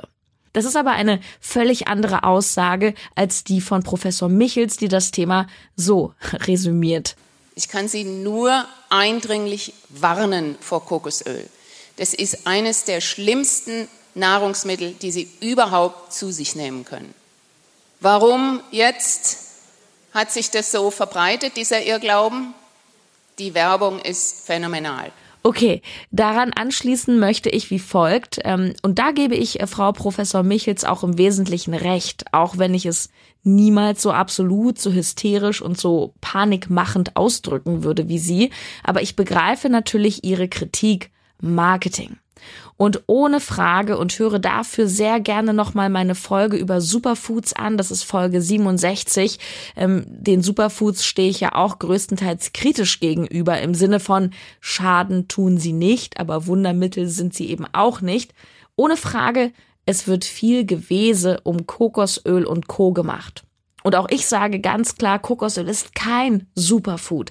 Das 0.52 0.64
ist 0.64 0.76
aber 0.76 0.92
eine 0.92 1.20
völlig 1.40 1.88
andere 1.88 2.24
Aussage 2.24 2.94
als 3.14 3.44
die 3.44 3.60
von 3.60 3.82
Professor 3.82 4.28
Michels, 4.28 4.76
die 4.76 4.88
das 4.88 5.10
Thema 5.10 5.46
so 5.76 6.14
resümiert. 6.32 7.16
Ich 7.54 7.68
kann 7.68 7.88
Sie 7.88 8.04
nur 8.04 8.64
eindringlich 8.90 9.72
warnen 9.88 10.56
vor 10.60 10.84
Kokosöl. 10.84 11.48
Das 11.96 12.12
ist 12.12 12.46
eines 12.46 12.84
der 12.84 13.00
schlimmsten 13.00 13.88
Nahrungsmittel, 14.14 14.92
die 14.92 15.10
Sie 15.10 15.28
überhaupt 15.40 16.12
zu 16.12 16.30
sich 16.30 16.54
nehmen 16.54 16.84
können. 16.84 17.14
Warum 18.00 18.60
jetzt 18.70 19.45
hat 20.16 20.32
sich 20.32 20.50
das 20.50 20.72
so 20.72 20.90
verbreitet, 20.90 21.56
dieser 21.56 21.84
Irrglauben? 21.84 22.54
Die 23.38 23.54
Werbung 23.54 24.00
ist 24.00 24.46
phänomenal. 24.46 25.12
Okay, 25.42 25.82
daran 26.10 26.52
anschließen 26.52 27.20
möchte 27.20 27.50
ich 27.50 27.70
wie 27.70 27.78
folgt, 27.78 28.40
ähm, 28.42 28.72
und 28.82 28.98
da 28.98 29.12
gebe 29.12 29.36
ich 29.36 29.60
äh, 29.60 29.66
Frau 29.68 29.92
Professor 29.92 30.42
Michels 30.42 30.84
auch 30.84 31.04
im 31.04 31.18
Wesentlichen 31.18 31.74
recht, 31.74 32.24
auch 32.32 32.58
wenn 32.58 32.74
ich 32.74 32.86
es 32.86 33.10
niemals 33.44 34.02
so 34.02 34.10
absolut, 34.10 34.80
so 34.80 34.90
hysterisch 34.90 35.62
und 35.62 35.78
so 35.78 36.14
panikmachend 36.20 37.14
ausdrücken 37.14 37.84
würde 37.84 38.08
wie 38.08 38.18
sie, 38.18 38.50
aber 38.82 39.02
ich 39.02 39.14
begreife 39.14 39.68
natürlich 39.68 40.24
ihre 40.24 40.48
Kritik 40.48 41.10
Marketing. 41.40 42.16
Und 42.76 43.02
ohne 43.06 43.40
Frage 43.40 43.98
und 43.98 44.18
höre 44.18 44.38
dafür 44.38 44.86
sehr 44.86 45.20
gerne 45.20 45.54
nochmal 45.54 45.88
meine 45.88 46.14
Folge 46.14 46.56
über 46.56 46.80
Superfoods 46.80 47.54
an. 47.54 47.76
Das 47.76 47.90
ist 47.90 48.02
Folge 48.02 48.42
67. 48.42 49.38
Ähm, 49.76 50.04
den 50.06 50.42
Superfoods 50.42 51.04
stehe 51.04 51.30
ich 51.30 51.40
ja 51.40 51.54
auch 51.54 51.78
größtenteils 51.78 52.52
kritisch 52.52 53.00
gegenüber 53.00 53.60
im 53.60 53.74
Sinne 53.74 54.00
von 54.00 54.30
Schaden 54.60 55.28
tun 55.28 55.58
sie 55.58 55.72
nicht, 55.72 56.20
aber 56.20 56.46
Wundermittel 56.46 57.08
sind 57.08 57.34
sie 57.34 57.48
eben 57.48 57.66
auch 57.72 58.00
nicht. 58.00 58.34
Ohne 58.76 58.96
Frage, 58.96 59.52
es 59.86 60.06
wird 60.06 60.24
viel 60.24 60.66
Gewese 60.66 61.40
um 61.44 61.66
Kokosöl 61.66 62.44
und 62.44 62.66
Co. 62.66 62.92
gemacht. 62.92 63.44
Und 63.84 63.94
auch 63.94 64.08
ich 64.10 64.26
sage 64.26 64.58
ganz 64.58 64.96
klar, 64.96 65.20
Kokosöl 65.20 65.68
ist 65.68 65.94
kein 65.94 66.48
Superfood. 66.56 67.30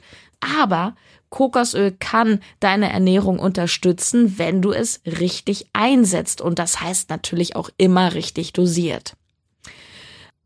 Aber 0.60 0.96
Kokosöl 1.36 1.92
kann 1.92 2.40
deine 2.62 2.90
Ernährung 2.90 3.40
unterstützen, 3.40 4.40
wenn 4.40 4.62
du 4.62 4.72
es 4.72 5.02
richtig 5.06 5.68
einsetzt. 5.74 6.40
Und 6.40 6.60
das 6.60 6.80
heißt 6.80 7.10
natürlich 7.10 7.58
auch 7.58 7.70
immer 7.76 8.14
richtig 8.14 8.54
dosiert. 8.54 9.18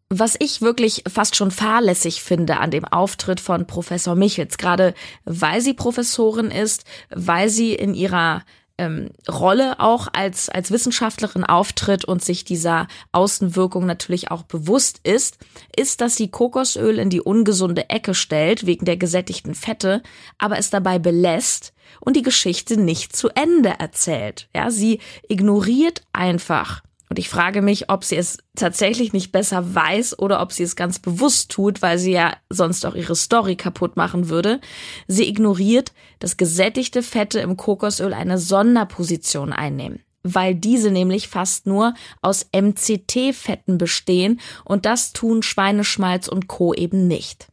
Was 0.10 0.36
ich 0.40 0.64
wirklich 0.64 1.04
fast 1.08 1.36
schon 1.36 1.52
fahrlässig 1.52 2.24
finde 2.24 2.58
an 2.58 2.72
dem 2.72 2.86
Auftritt 2.86 3.40
von 3.40 3.68
Professor 3.68 4.16
Michels, 4.16 4.58
gerade 4.58 4.96
weil 5.26 5.62
sie 5.62 5.76
Professorin 5.76 6.50
ist, 6.50 6.86
weil 7.12 7.50
sie 7.50 7.76
in 7.76 7.94
ihrer 7.94 8.42
ähm, 8.80 9.12
Rolle 9.30 9.80
auch 9.80 10.08
als, 10.14 10.50
als 10.50 10.72
Wissenschaftlerin 10.72 11.44
auftritt 11.44 12.06
und 12.06 12.24
sich 12.24 12.46
dieser 12.46 12.88
Außenwirkung 13.12 13.86
natürlich 13.86 14.32
auch 14.32 14.44
bewusst 14.44 15.02
ist, 15.04 15.38
ist, 15.76 16.02
dass 16.02 16.16
sie 16.16 16.32
Kokosöl 16.32 16.98
in 16.98 17.10
die 17.10 17.22
ungesunde 17.22 17.90
Ecke 17.90 18.16
stellt, 18.16 18.66
wegen 18.66 18.86
der 18.86 18.98
gesättigten 18.98 19.54
Fette, 19.54 20.02
aber 20.38 20.58
es 20.58 20.70
dabei 20.70 20.98
belässt 20.98 21.74
und 22.00 22.16
die 22.16 22.22
Geschichte 22.22 22.78
nicht 22.78 23.16
zu 23.16 23.30
Ende 23.30 23.76
erzählt. 23.80 24.48
Ja, 24.56 24.72
sie 24.72 25.00
ignoriert 25.28 26.04
einfach 26.14 26.82
und 27.10 27.18
ich 27.18 27.28
frage 27.28 27.64
mich, 27.64 27.90
ob 27.90 28.04
sie 28.04 28.18
es 28.18 28.38
tatsächlich 28.56 29.14
nicht 29.14 29.32
besser 29.32 29.74
weiß 29.74 30.20
oder 30.20 30.42
ob 30.42 30.52
sie 30.52 30.64
es 30.64 30.76
ganz 30.76 31.00
bewusst 31.00 31.50
tut, 31.52 31.82
weil 31.82 31.98
sie 31.98 32.12
ja 32.12 32.36
sonst 32.50 32.86
auch 32.86 32.94
ihre 32.94 33.16
Story 33.16 33.56
kaputt 33.56 33.98
machen 33.98 34.30
würde. 34.30 34.62
Sie 35.08 35.28
ignoriert, 35.28 35.92
dass 36.20 36.38
gesättigte 36.38 37.02
Fette 37.02 37.40
im 37.40 37.58
Kokosöl 37.58 38.14
eine 38.14 38.38
Sonderposition 38.38 39.52
einnehmen 39.52 40.00
weil 40.22 40.54
diese 40.54 40.92
nämlich 40.92 41.30
fast 41.30 41.66
nur 41.66 41.94
aus 42.22 42.46
MCT-Fetten 42.54 43.78
bestehen 43.78 44.42
und 44.66 44.86
das 44.86 45.14
tun 45.14 45.44
Schweineschmalz 45.44 46.28
und 46.28 46.48
Co. 46.48 46.74
eben 46.74 47.08
nicht. 47.08 47.48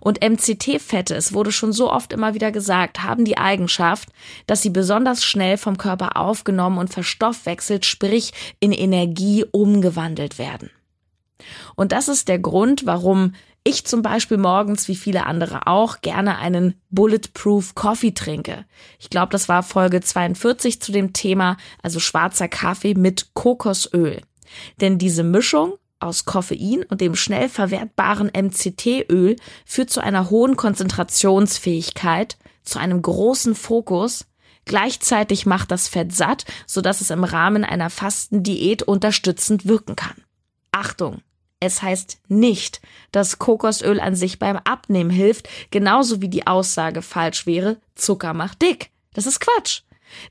Und 0.00 0.22
MCT-Fette, 0.22 1.14
es 1.14 1.32
wurde 1.34 1.52
schon 1.52 1.72
so 1.72 1.92
oft 1.92 2.12
immer 2.12 2.34
wieder 2.34 2.50
gesagt, 2.50 3.02
haben 3.02 3.24
die 3.24 3.36
Eigenschaft, 3.36 4.08
dass 4.46 4.62
sie 4.62 4.70
besonders 4.70 5.24
schnell 5.24 5.58
vom 5.58 5.76
Körper 5.76 6.16
aufgenommen 6.16 6.78
und 6.78 6.92
verstoffwechselt, 6.92 7.84
sprich 7.84 8.32
in 8.60 8.72
Energie 8.72 9.44
umgewandelt 9.50 10.38
werden. 10.38 10.70
Und 11.76 11.92
das 11.92 12.08
ist 12.08 12.28
der 12.28 12.38
Grund, 12.38 12.86
warum 12.86 13.34
ich 13.64 13.84
zum 13.84 14.02
Beispiel 14.02 14.38
morgens, 14.38 14.88
wie 14.88 14.96
viele 14.96 15.26
andere 15.26 15.66
auch, 15.66 16.00
gerne 16.00 16.38
einen 16.38 16.80
Bulletproof 16.90 17.74
Coffee 17.74 18.14
trinke. 18.14 18.64
Ich 18.98 19.10
glaube, 19.10 19.30
das 19.30 19.48
war 19.48 19.62
Folge 19.62 20.00
42 20.00 20.80
zu 20.80 20.90
dem 20.90 21.12
Thema, 21.12 21.58
also 21.82 22.00
schwarzer 22.00 22.48
Kaffee 22.48 22.94
mit 22.94 23.34
Kokosöl. 23.34 24.22
Denn 24.80 24.96
diese 24.96 25.22
Mischung 25.22 25.74
aus 26.00 26.24
Koffein 26.24 26.84
und 26.88 27.00
dem 27.00 27.14
schnell 27.14 27.48
verwertbaren 27.48 28.30
MCT-Öl 28.34 29.36
führt 29.64 29.90
zu 29.90 30.00
einer 30.00 30.30
hohen 30.30 30.56
Konzentrationsfähigkeit, 30.56 32.36
zu 32.62 32.78
einem 32.78 33.02
großen 33.02 33.54
Fokus. 33.54 34.26
Gleichzeitig 34.64 35.46
macht 35.46 35.70
das 35.70 35.88
Fett 35.88 36.14
satt, 36.14 36.44
sodass 36.66 37.00
es 37.00 37.10
im 37.10 37.24
Rahmen 37.24 37.64
einer 37.64 37.90
Fastendiät 37.90 38.82
unterstützend 38.82 39.66
wirken 39.66 39.96
kann. 39.96 40.22
Achtung! 40.72 41.22
Es 41.60 41.82
heißt 41.82 42.18
nicht, 42.28 42.80
dass 43.10 43.38
Kokosöl 43.38 43.98
an 43.98 44.14
sich 44.14 44.38
beim 44.38 44.58
Abnehmen 44.58 45.10
hilft, 45.10 45.48
genauso 45.70 46.22
wie 46.22 46.28
die 46.28 46.46
Aussage 46.46 47.02
falsch 47.02 47.46
wäre, 47.46 47.78
Zucker 47.96 48.32
macht 48.32 48.62
dick. 48.62 48.90
Das 49.12 49.26
ist 49.26 49.40
Quatsch. 49.40 49.82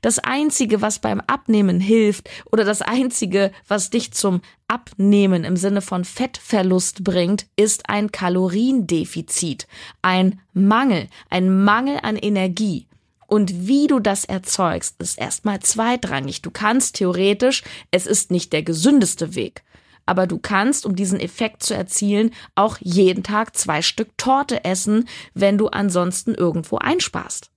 Das 0.02 0.18
Einzige, 0.18 0.80
was 0.82 0.98
beim 0.98 1.20
Abnehmen 1.20 1.80
hilft 1.80 2.28
oder 2.50 2.64
das 2.64 2.82
Einzige, 2.82 3.52
was 3.66 3.90
dich 3.90 4.12
zum 4.12 4.40
Abnehmen 4.68 5.44
im 5.44 5.56
Sinne 5.56 5.80
von 5.80 6.04
Fettverlust 6.04 7.04
bringt, 7.04 7.46
ist 7.56 7.88
ein 7.88 8.12
Kaloriendefizit, 8.12 9.66
ein 10.02 10.40
Mangel, 10.52 11.08
ein 11.30 11.64
Mangel 11.64 11.98
an 12.02 12.16
Energie. 12.16 12.86
Und 13.26 13.66
wie 13.66 13.86
du 13.86 14.00
das 14.00 14.24
erzeugst, 14.24 15.00
ist 15.00 15.18
erstmal 15.18 15.60
zweitrangig. 15.60 16.40
Du 16.40 16.50
kannst 16.50 16.96
theoretisch, 16.96 17.62
es 17.90 18.06
ist 18.06 18.30
nicht 18.30 18.52
der 18.52 18.62
gesündeste 18.62 19.34
Weg, 19.34 19.62
aber 20.06 20.26
du 20.26 20.38
kannst, 20.38 20.86
um 20.86 20.96
diesen 20.96 21.20
Effekt 21.20 21.62
zu 21.62 21.74
erzielen, 21.74 22.30
auch 22.54 22.78
jeden 22.80 23.22
Tag 23.22 23.54
zwei 23.54 23.82
Stück 23.82 24.16
Torte 24.16 24.64
essen, 24.64 25.06
wenn 25.34 25.58
du 25.58 25.68
ansonsten 25.68 26.34
irgendwo 26.34 26.78
einsparst 26.78 27.50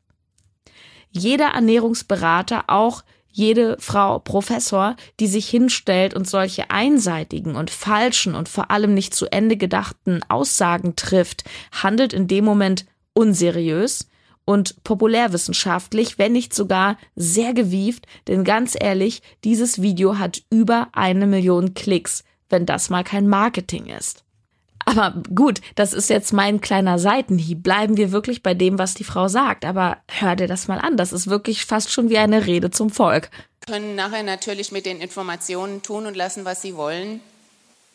jeder 1.12 1.48
Ernährungsberater, 1.48 2.65
auch 2.68 3.03
jede 3.32 3.77
Frau 3.80 4.20
Professor, 4.20 4.96
die 5.20 5.27
sich 5.27 5.50
hinstellt 5.50 6.13
und 6.13 6.30
solche 6.30 6.70
einseitigen 6.70 7.56
und 7.56 7.70
falschen 7.70 8.36
und 8.36 8.50
vor 8.50 8.72
allem 8.72 8.94
nicht 8.94 9.13
zu 9.13 9.32
Ende 9.32 9.56
gedachten 9.56 10.22
Aussagen 10.27 10.96
trifft, 10.96 11.44
handelt 11.72 12.13
in 12.13 12.27
dem 12.27 12.44
Moment 12.44 12.86
unseriös 13.13 14.10
und 14.44 14.84
populärwissenschaftlich, 14.84 16.18
wenn 16.18 16.34
nicht 16.34 16.53
sogar 16.53 16.98
sehr 17.15 17.53
gewieft, 17.53 18.06
denn 18.27 18.44
ganz 18.44 18.75
ehrlich, 18.77 19.22
dieses 19.44 19.82
Video 19.82 20.18
hat 20.18 20.41
über 20.50 20.89
eine 20.94 21.27
Million 21.27 21.74
Klicks, 21.74 22.24
wenn 22.50 22.65
das 22.65 22.89
mal 22.89 23.03
kein 23.03 23.27
Marketing 23.27 23.86
ist. 23.86 24.25
Aber 24.91 25.21
gut, 25.33 25.62
das 25.75 25.93
ist 25.93 26.10
jetzt 26.10 26.33
mein 26.33 26.62
kleiner 26.62 27.00
Seitenhieb. 27.00 27.63
Bleiben 27.63 27.98
wir 27.98 28.12
wirklich 28.12 28.43
bei 28.43 28.53
dem, 28.53 28.77
was 28.77 28.93
die 28.93 29.03
Frau 29.03 29.27
sagt. 29.27 29.65
Aber 29.65 29.98
hör 30.07 30.36
dir 30.36 30.48
das 30.48 30.67
mal 30.67 30.79
an. 30.79 30.98
Das 30.98 31.13
ist 31.13 31.27
wirklich 31.27 31.65
fast 31.65 31.91
schon 31.91 32.10
wie 32.10 32.17
eine 32.17 32.45
Rede 32.45 32.71
zum 32.71 32.89
Volk. 32.89 33.29
Können 33.65 33.95
nachher 33.95 34.24
natürlich 34.24 34.71
mit 34.71 34.86
den 34.86 35.00
Informationen 35.00 35.81
tun 35.81 36.05
und 36.05 36.17
lassen, 36.17 36.45
was 36.45 36.62
sie 36.62 36.75
wollen. 36.75 37.21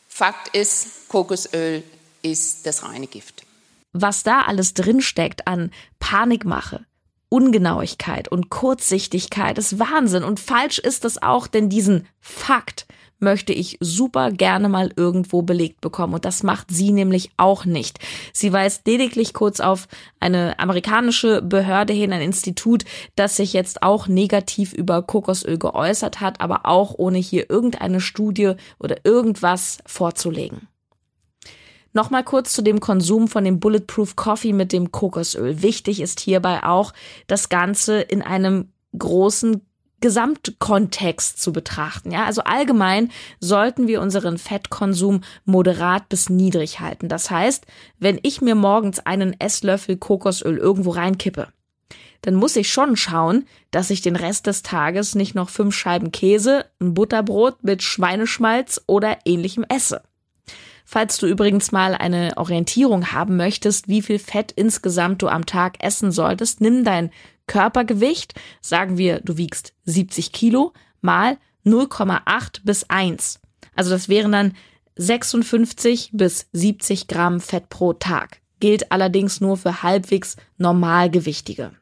Fakt 0.08 0.56
ist, 0.56 1.08
Kokosöl 1.08 1.82
ist 2.22 2.66
das 2.66 2.82
reine 2.82 3.06
Gift. 3.06 3.44
Was 3.92 4.22
da 4.22 4.42
alles 4.42 4.74
drinsteckt 4.74 5.46
an 5.46 5.70
Panikmache, 5.98 6.86
Ungenauigkeit 7.28 8.28
und 8.28 8.50
Kurzsichtigkeit 8.50 9.58
ist 9.58 9.78
Wahnsinn. 9.78 10.24
Und 10.24 10.40
falsch 10.40 10.78
ist 10.78 11.04
das 11.04 11.22
auch, 11.22 11.46
denn 11.46 11.68
diesen 11.68 12.06
Fakt, 12.20 12.86
möchte 13.18 13.52
ich 13.52 13.78
super 13.80 14.30
gerne 14.30 14.68
mal 14.68 14.92
irgendwo 14.96 15.42
belegt 15.42 15.80
bekommen. 15.80 16.14
Und 16.14 16.24
das 16.24 16.42
macht 16.42 16.70
sie 16.70 16.92
nämlich 16.92 17.30
auch 17.36 17.64
nicht. 17.64 17.98
Sie 18.32 18.52
weist 18.52 18.86
lediglich 18.86 19.32
kurz 19.32 19.60
auf 19.60 19.88
eine 20.20 20.58
amerikanische 20.58 21.42
Behörde 21.42 21.92
hin, 21.92 22.12
ein 22.12 22.20
Institut, 22.20 22.84
das 23.14 23.36
sich 23.36 23.52
jetzt 23.52 23.82
auch 23.82 24.06
negativ 24.08 24.72
über 24.72 25.02
Kokosöl 25.02 25.58
geäußert 25.58 26.20
hat, 26.20 26.40
aber 26.40 26.66
auch 26.66 26.94
ohne 26.96 27.18
hier 27.18 27.50
irgendeine 27.50 28.00
Studie 28.00 28.54
oder 28.78 28.96
irgendwas 29.04 29.78
vorzulegen. 29.86 30.68
Nochmal 31.96 32.24
kurz 32.24 32.52
zu 32.52 32.60
dem 32.60 32.78
Konsum 32.78 33.26
von 33.26 33.42
dem 33.42 33.58
Bulletproof 33.58 34.16
Coffee 34.16 34.52
mit 34.52 34.74
dem 34.74 34.92
Kokosöl. 34.92 35.62
Wichtig 35.62 36.02
ist 36.02 36.20
hierbei 36.20 36.62
auch, 36.62 36.92
das 37.26 37.48
Ganze 37.48 38.02
in 38.02 38.20
einem 38.20 38.68
großen 38.98 39.65
Gesamtkontext 40.00 41.40
zu 41.40 41.52
betrachten. 41.52 42.10
Ja, 42.10 42.24
also 42.24 42.42
allgemein 42.42 43.10
sollten 43.40 43.86
wir 43.86 44.00
unseren 44.00 44.38
Fettkonsum 44.38 45.22
moderat 45.44 46.08
bis 46.08 46.28
niedrig 46.28 46.80
halten. 46.80 47.08
Das 47.08 47.30
heißt, 47.30 47.66
wenn 47.98 48.18
ich 48.22 48.42
mir 48.42 48.54
morgens 48.54 49.00
einen 49.00 49.38
Esslöffel 49.40 49.96
Kokosöl 49.96 50.58
irgendwo 50.58 50.90
reinkippe, 50.90 51.48
dann 52.22 52.34
muss 52.34 52.56
ich 52.56 52.70
schon 52.70 52.96
schauen, 52.96 53.46
dass 53.70 53.90
ich 53.90 54.02
den 54.02 54.16
Rest 54.16 54.46
des 54.46 54.62
Tages 54.62 55.14
nicht 55.14 55.34
noch 55.34 55.48
fünf 55.48 55.74
Scheiben 55.74 56.12
Käse, 56.12 56.66
ein 56.80 56.94
Butterbrot 56.94 57.62
mit 57.62 57.82
Schweineschmalz 57.82 58.82
oder 58.86 59.18
ähnlichem 59.24 59.64
esse. 59.68 60.02
Falls 60.84 61.18
du 61.18 61.26
übrigens 61.26 61.72
mal 61.72 61.94
eine 61.94 62.34
Orientierung 62.36 63.12
haben 63.12 63.36
möchtest, 63.36 63.88
wie 63.88 64.02
viel 64.02 64.20
Fett 64.20 64.52
insgesamt 64.52 65.20
du 65.20 65.28
am 65.28 65.44
Tag 65.44 65.82
essen 65.82 66.12
solltest, 66.12 66.60
nimm 66.60 66.84
dein 66.84 67.10
Körpergewicht, 67.46 68.34
sagen 68.60 68.98
wir, 68.98 69.20
du 69.20 69.36
wiegst 69.36 69.72
70 69.84 70.32
Kilo, 70.32 70.72
mal 71.00 71.38
0,8 71.64 72.60
bis 72.64 72.84
1. 72.88 73.40
Also 73.74 73.90
das 73.90 74.08
wären 74.08 74.32
dann 74.32 74.54
56 74.96 76.10
bis 76.12 76.48
70 76.52 77.06
Gramm 77.08 77.40
Fett 77.40 77.68
pro 77.68 77.92
Tag. 77.92 78.40
Gilt 78.60 78.90
allerdings 78.90 79.40
nur 79.40 79.56
für 79.56 79.82
halbwegs 79.82 80.36
Normalgewichtige. 80.56 81.72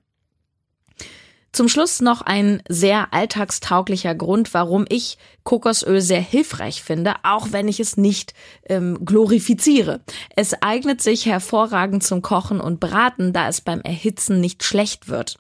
Zum 1.55 1.69
Schluss 1.69 2.01
noch 2.01 2.21
ein 2.21 2.65
sehr 2.69 3.15
alltagstauglicher 3.15 4.17
Grund, 4.17 4.53
warum 4.55 4.87
ich 4.89 5.19
Kokosöl 5.45 6.01
sehr 6.01 6.21
hilfreich 6.21 6.83
finde, 6.83 7.15
auch 7.23 7.53
wenn 7.53 7.69
ich 7.69 7.79
es 7.79 7.97
nicht 7.97 8.35
ähm, 8.69 9.05
glorifiziere. 9.05 10.01
Es 10.35 10.61
eignet 10.63 11.01
sich 11.01 11.27
hervorragend 11.27 12.03
zum 12.03 12.23
Kochen 12.23 12.61
und 12.61 12.81
Braten, 12.81 13.33
da 13.33 13.47
es 13.47 13.61
beim 13.61 13.83
Erhitzen 13.83 14.41
nicht 14.41 14.65
schlecht 14.65 15.09
wird. 15.09 15.39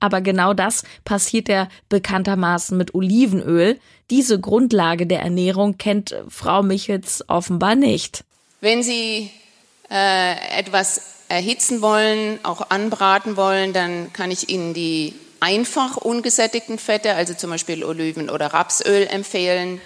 Aber 0.00 0.20
genau 0.20 0.54
das 0.54 0.84
passiert 1.04 1.48
ja 1.48 1.68
bekanntermaßen 1.88 2.76
mit 2.76 2.94
Olivenöl. 2.94 3.78
Diese 4.10 4.40
Grundlage 4.40 5.06
der 5.06 5.20
Ernährung 5.20 5.78
kennt 5.78 6.14
Frau 6.28 6.62
Michels 6.62 7.24
offenbar 7.28 7.74
nicht. 7.74 8.24
Wenn 8.60 8.82
Sie 8.82 9.30
äh, 9.90 10.58
etwas 10.58 11.16
erhitzen 11.28 11.82
wollen, 11.82 12.38
auch 12.42 12.70
anbraten 12.70 13.36
wollen, 13.36 13.72
dann 13.72 14.12
kann 14.12 14.30
ich 14.30 14.48
Ihnen 14.48 14.74
die 14.74 15.14
einfach 15.40 15.96
ungesättigten 15.96 16.78
Fette, 16.78 17.14
also 17.14 17.34
zum 17.34 17.50
Beispiel 17.50 17.84
Oliven- 17.84 18.30
oder 18.30 18.46
Rapsöl 18.46 19.06
empfehlen. 19.06 19.80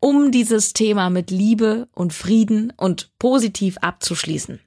Um 0.00 0.32
dieses 0.32 0.72
Thema 0.72 1.10
mit 1.10 1.30
Liebe 1.30 1.88
und 1.94 2.12
Frieden 2.12 2.72
und 2.76 3.10
positiv 3.18 3.78
abzuschließen. 3.78 4.60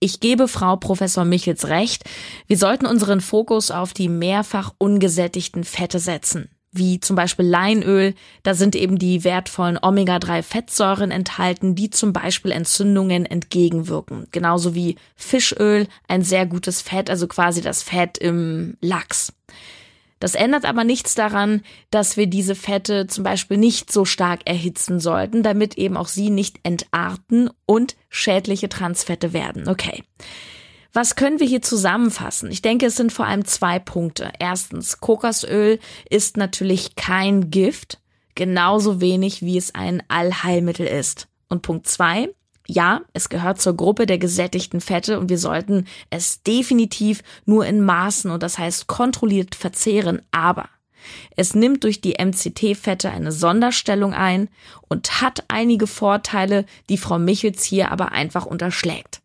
Ich 0.00 0.20
gebe 0.20 0.48
Frau 0.48 0.76
Professor 0.76 1.24
Michels 1.24 1.68
recht, 1.68 2.04
wir 2.46 2.58
sollten 2.58 2.86
unseren 2.86 3.20
Fokus 3.20 3.70
auf 3.70 3.92
die 3.92 4.08
mehrfach 4.08 4.72
ungesättigten 4.78 5.64
Fette 5.64 5.98
setzen 5.98 6.48
wie 6.78 7.00
zum 7.00 7.16
Beispiel 7.16 7.46
Leinöl. 7.46 8.14
Da 8.42 8.54
sind 8.54 8.76
eben 8.76 8.98
die 8.98 9.24
wertvollen 9.24 9.78
Omega-3-Fettsäuren 9.80 11.10
enthalten, 11.10 11.74
die 11.74 11.90
zum 11.90 12.12
Beispiel 12.12 12.52
Entzündungen 12.52 13.26
entgegenwirken. 13.26 14.26
Genauso 14.30 14.74
wie 14.74 14.96
Fischöl, 15.14 15.88
ein 16.08 16.22
sehr 16.22 16.46
gutes 16.46 16.82
Fett, 16.82 17.10
also 17.10 17.26
quasi 17.26 17.60
das 17.60 17.82
Fett 17.82 18.18
im 18.18 18.76
Lachs. 18.80 19.32
Das 20.18 20.34
ändert 20.34 20.64
aber 20.64 20.84
nichts 20.84 21.14
daran, 21.14 21.62
dass 21.90 22.16
wir 22.16 22.26
diese 22.26 22.54
Fette 22.54 23.06
zum 23.06 23.22
Beispiel 23.22 23.58
nicht 23.58 23.92
so 23.92 24.04
stark 24.04 24.40
erhitzen 24.44 24.98
sollten, 24.98 25.42
damit 25.42 25.76
eben 25.76 25.96
auch 25.96 26.08
sie 26.08 26.30
nicht 26.30 26.60
entarten 26.62 27.50
und 27.66 27.96
schädliche 28.08 28.68
Transfette 28.68 29.32
werden. 29.32 29.68
Okay. 29.68 30.02
Was 30.92 31.14
können 31.14 31.40
wir 31.40 31.46
hier 31.46 31.60
zusammenfassen? 31.60 32.50
Ich 32.50 32.62
denke, 32.62 32.86
es 32.86 32.96
sind 32.96 33.12
vor 33.12 33.26
allem 33.26 33.44
zwei 33.44 33.78
Punkte. 33.78 34.32
Erstens, 34.38 34.98
Kokosöl 35.00 35.78
ist 36.08 36.38
natürlich 36.38 36.96
kein 36.96 37.50
Gift, 37.50 38.00
genauso 38.34 39.02
wenig 39.02 39.42
wie 39.42 39.58
es 39.58 39.74
ein 39.74 40.02
Allheilmittel 40.08 40.86
ist. 40.86 41.28
Und 41.48 41.60
Punkt 41.60 41.86
zwei, 41.86 42.30
ja, 42.66 43.02
es 43.12 43.28
gehört 43.28 43.60
zur 43.60 43.76
Gruppe 43.76 44.06
der 44.06 44.18
gesättigten 44.18 44.80
Fette 44.80 45.18
und 45.18 45.28
wir 45.28 45.38
sollten 45.38 45.86
es 46.10 46.42
definitiv 46.42 47.22
nur 47.44 47.66
in 47.66 47.80
Maßen 47.80 48.30
und 48.30 48.42
das 48.42 48.58
heißt 48.58 48.86
kontrolliert 48.86 49.54
verzehren, 49.54 50.22
aber 50.32 50.68
es 51.36 51.54
nimmt 51.54 51.84
durch 51.84 52.00
die 52.00 52.16
MCT-Fette 52.18 53.10
eine 53.10 53.32
Sonderstellung 53.32 54.12
ein 54.12 54.48
und 54.88 55.20
hat 55.20 55.44
einige 55.48 55.86
Vorteile, 55.86 56.64
die 56.88 56.98
Frau 56.98 57.18
Michels 57.18 57.64
hier 57.64 57.92
aber 57.92 58.12
einfach 58.12 58.46
unterschlägt. 58.46 59.20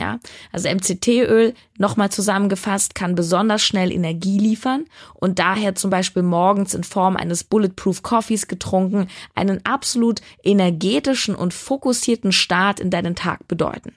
Ja, 0.00 0.18
also 0.50 0.70
MCT-Öl, 0.70 1.52
nochmal 1.76 2.10
zusammengefasst, 2.10 2.94
kann 2.94 3.14
besonders 3.14 3.60
schnell 3.60 3.92
Energie 3.92 4.38
liefern 4.38 4.86
und 5.12 5.38
daher 5.38 5.74
zum 5.74 5.90
Beispiel 5.90 6.22
morgens 6.22 6.72
in 6.72 6.84
Form 6.84 7.18
eines 7.18 7.44
Bulletproof 7.44 8.02
Coffees 8.02 8.48
getrunken 8.48 9.08
einen 9.34 9.62
absolut 9.66 10.22
energetischen 10.42 11.34
und 11.34 11.52
fokussierten 11.52 12.32
Start 12.32 12.80
in 12.80 12.88
deinen 12.88 13.14
Tag 13.14 13.46
bedeuten. 13.46 13.94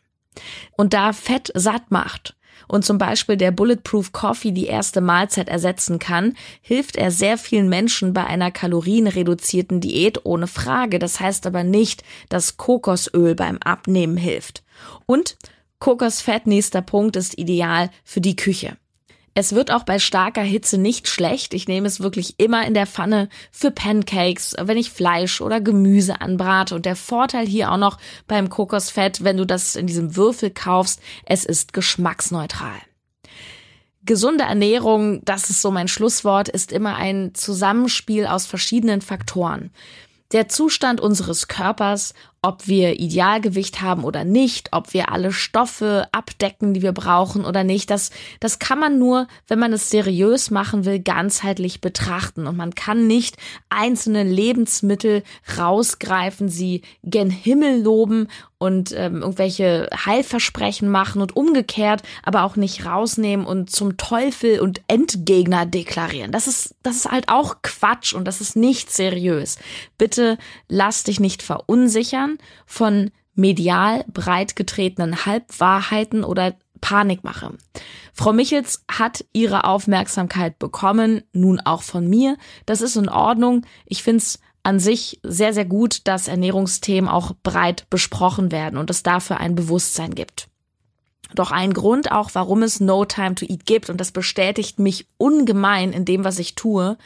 Und 0.73 0.93
da 0.93 1.13
Fett 1.13 1.53
satt 1.55 1.89
macht 1.89 2.35
und 2.67 2.83
zum 2.83 2.97
Beispiel 2.97 3.37
der 3.37 3.51
Bulletproof 3.51 4.11
Coffee 4.11 4.51
die 4.51 4.65
erste 4.65 4.99
Mahlzeit 4.99 5.47
ersetzen 5.47 5.99
kann, 5.99 6.35
hilft 6.61 6.97
er 6.97 7.11
sehr 7.11 7.37
vielen 7.37 7.69
Menschen 7.69 8.13
bei 8.13 8.25
einer 8.25 8.51
kalorienreduzierten 8.51 9.79
Diät 9.79 10.25
ohne 10.25 10.47
Frage. 10.47 10.99
Das 10.99 11.21
heißt 11.21 11.47
aber 11.47 11.63
nicht, 11.63 12.03
dass 12.27 12.57
Kokosöl 12.57 13.35
beim 13.35 13.57
Abnehmen 13.59 14.17
hilft. 14.17 14.63
Und 15.05 15.37
Kokosfett, 15.84 16.48
nächster 16.48 16.82
Punkt, 16.82 17.17
ist 17.17 17.38
ideal 17.38 17.89
für 18.06 18.22
die 18.22 18.38
Küche. 18.38 18.78
Es 19.34 19.54
wird 19.54 19.69
auch 19.69 19.84
bei 19.84 20.00
starker 20.00 20.41
Hitze 20.41 20.78
nicht 20.78 21.10
schlecht. 21.10 21.54
Ich 21.54 21.67
nehme 21.67 21.88
es 21.88 22.00
wirklich 22.00 22.36
immer 22.38 22.65
in 22.65 22.74
der 22.74 22.88
Pfanne 22.88 23.28
für 23.52 23.69
Pancakes, 23.69 24.56
wenn 24.58 24.78
ich 24.78 24.91
Fleisch 24.91 25.41
oder 25.41 25.60
Gemüse 25.60 26.22
anbrate. 26.22 26.74
Und 26.76 26.86
der 26.86 26.96
Vorteil 26.96 27.46
hier 27.46 27.69
auch 27.69 27.78
noch 27.78 27.98
beim 28.28 28.48
Kokosfett, 28.50 29.26
wenn 29.26 29.36
du 29.36 29.46
das 29.46 29.76
in 29.76 29.86
diesem 29.86 30.15
Würfel 30.15 30.52
kaufst, 30.52 31.02
es 31.26 31.43
ist 31.43 31.74
geschmacksneutral. 31.74 32.80
Gesunde 34.06 34.46
Ernährung, 34.46 35.26
das 35.26 35.50
ist 35.50 35.62
so 35.62 35.69
mein 35.69 35.89
Schlusswort, 35.89 36.48
ist 36.48 36.72
immer 36.72 36.96
ein 36.96 37.36
Zusammenspiel 37.36 38.26
aus 38.26 38.46
verschiedenen 38.46 39.02
Faktoren. 39.02 39.69
Der 40.32 40.48
Zustand 40.48 41.02
unseres 41.02 41.50
Körpers, 41.50 42.13
ob 42.43 42.67
wir 42.67 42.99
Idealgewicht 42.99 43.82
haben 43.82 44.03
oder 44.03 44.25
nicht, 44.25 44.73
ob 44.73 44.93
wir 44.93 45.12
alle 45.13 45.32
Stoffe 45.32 46.08
abdecken, 46.12 46.73
die 46.73 46.82
wir 46.82 46.91
brauchen 46.91 47.45
oder 47.45 47.63
nicht, 47.63 47.89
das, 47.89 48.12
das 48.41 48.60
kann 48.60 48.79
man 48.79 48.99
nur, 48.99 49.27
wenn 49.47 49.60
man 49.60 49.71
es 49.71 49.89
seriös 49.89 50.51
machen 50.51 50.84
will, 50.84 50.99
ganzheitlich 50.99 51.79
betrachten. 51.79 52.45
Und 52.45 52.58
man 52.58 52.75
kann 52.75 53.08
nicht 53.08 53.38
einzelne 53.69 54.23
Lebensmittel 54.23 55.23
rausgreifen, 55.58 56.49
sie 56.49 56.82
gen 57.01 57.29
Himmel 57.29 57.82
loben 57.82 58.27
und 58.58 58.93
ähm, 58.93 59.21
irgendwelche 59.21 59.89
Heilversprechen 60.06 60.89
machen 60.89 61.21
und 61.21 61.36
umgekehrt, 61.36 62.01
aber 62.23 62.43
auch 62.43 62.56
nicht 62.56 62.86
rausnehmen 62.86 63.45
und 63.45 63.69
zum 63.69 63.97
Teufel 63.97 64.60
und 64.60 64.82
Endgegner 64.88 65.65
deklarieren. 65.65 66.32
Das 66.32 66.47
ist, 66.47 66.75
das 66.82 66.97
ist 66.97 67.12
halt 67.12 67.29
auch 67.29 67.58
Quatsch 67.62 68.13
und 68.13 68.25
das 68.25 68.41
ist 68.41 68.56
nicht 68.56 68.91
seriös. 68.91 69.58
Bitte 69.97 70.38
lass 70.67 71.03
dich 71.03 71.19
nicht 71.19 71.41
verunsichern 71.41 72.33
von 72.65 73.12
medial 73.36 74.06
breitgetretenen 74.12 75.26
Halbwahrheiten 75.26 76.24
oder 76.24 76.56
Panikmache. 76.82 77.54
Frau 78.13 78.34
Michels 78.34 78.84
hat 78.91 79.26
ihre 79.34 79.63
Aufmerksamkeit 79.63 80.60
bekommen, 80.60 81.24
nun 81.32 81.60
auch 81.62 81.82
von 81.82 82.08
mir. 82.08 82.38
Das 82.65 82.82
ist 82.82 82.96
in 82.98 83.10
Ordnung. 83.10 83.65
Ich 83.86 84.04
finde 84.04 84.17
es 84.17 84.39
an 84.63 84.80
sich 84.80 85.19
sehr, 85.24 85.54
sehr 85.54 85.65
gut, 85.65 86.02
dass 86.08 86.28
Ernährungsthemen 86.28 87.10
auch 87.10 87.34
breit 87.41 87.89
besprochen 87.89 88.52
werden 88.52 88.78
und 88.78 88.89
es 88.89 89.04
dafür 89.04 89.38
ein 89.38 89.56
Bewusstsein 89.56 90.13
gibt. 90.13 90.48
Doch 91.36 91.52
ein 91.52 91.74
Grund 91.74 92.12
auch, 92.12 92.32
warum 92.34 92.63
es 92.63 92.80
No 92.80 93.06
Time 93.06 93.36
to 93.36 93.46
Eat 93.46 93.65
gibt, 93.65 93.89
und 93.89 94.00
das 94.00 94.12
bestätigt 94.12 94.80
mich 94.80 95.08
ungemein 95.17 95.91
in 95.91 96.06
dem, 96.06 96.24
was 96.24 96.38
ich 96.38 96.56
tue, 96.56 96.98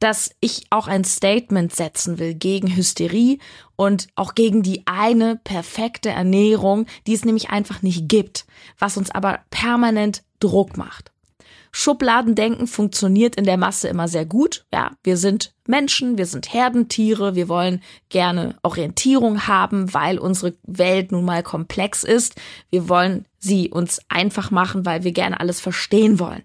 dass 0.00 0.34
ich 0.40 0.66
auch 0.70 0.88
ein 0.88 1.04
Statement 1.04 1.74
setzen 1.74 2.18
will 2.18 2.34
gegen 2.34 2.74
Hysterie 2.74 3.38
und 3.76 4.08
auch 4.16 4.34
gegen 4.34 4.62
die 4.62 4.82
eine 4.86 5.36
perfekte 5.36 6.08
Ernährung, 6.10 6.86
die 7.06 7.14
es 7.14 7.24
nämlich 7.24 7.50
einfach 7.50 7.82
nicht 7.82 8.08
gibt, 8.08 8.46
was 8.78 8.96
uns 8.96 9.10
aber 9.10 9.40
permanent 9.50 10.22
Druck 10.40 10.76
macht. 10.76 11.12
Schubladendenken 11.72 12.66
funktioniert 12.66 13.36
in 13.36 13.44
der 13.44 13.56
Masse 13.56 13.88
immer 13.88 14.08
sehr 14.08 14.26
gut. 14.26 14.64
Ja, 14.72 14.92
wir 15.04 15.16
sind 15.16 15.54
Menschen, 15.68 16.18
wir 16.18 16.26
sind 16.26 16.52
Herdentiere, 16.52 17.36
wir 17.36 17.48
wollen 17.48 17.80
gerne 18.08 18.56
Orientierung 18.62 19.46
haben, 19.46 19.94
weil 19.94 20.18
unsere 20.18 20.54
Welt 20.64 21.12
nun 21.12 21.24
mal 21.24 21.44
komplex 21.44 22.02
ist. 22.02 22.34
Wir 22.70 22.88
wollen 22.88 23.24
sie 23.38 23.70
uns 23.70 24.00
einfach 24.08 24.50
machen, 24.50 24.84
weil 24.84 25.04
wir 25.04 25.12
gerne 25.12 25.38
alles 25.38 25.60
verstehen 25.60 26.18
wollen. 26.18 26.42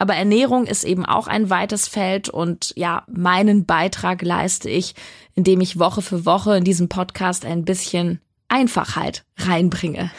Aber 0.00 0.14
Ernährung 0.14 0.64
ist 0.64 0.84
eben 0.84 1.04
auch 1.04 1.26
ein 1.26 1.50
weites 1.50 1.86
Feld 1.86 2.30
und 2.30 2.72
ja, 2.74 3.04
meinen 3.06 3.66
Beitrag 3.66 4.22
leiste 4.22 4.70
ich, 4.70 4.94
indem 5.34 5.60
ich 5.60 5.78
Woche 5.78 6.00
für 6.00 6.24
Woche 6.24 6.56
in 6.56 6.64
diesem 6.64 6.88
Podcast 6.88 7.44
ein 7.44 7.66
bisschen 7.66 8.18
Einfachheit 8.48 9.26
reinbringe. 9.36 10.10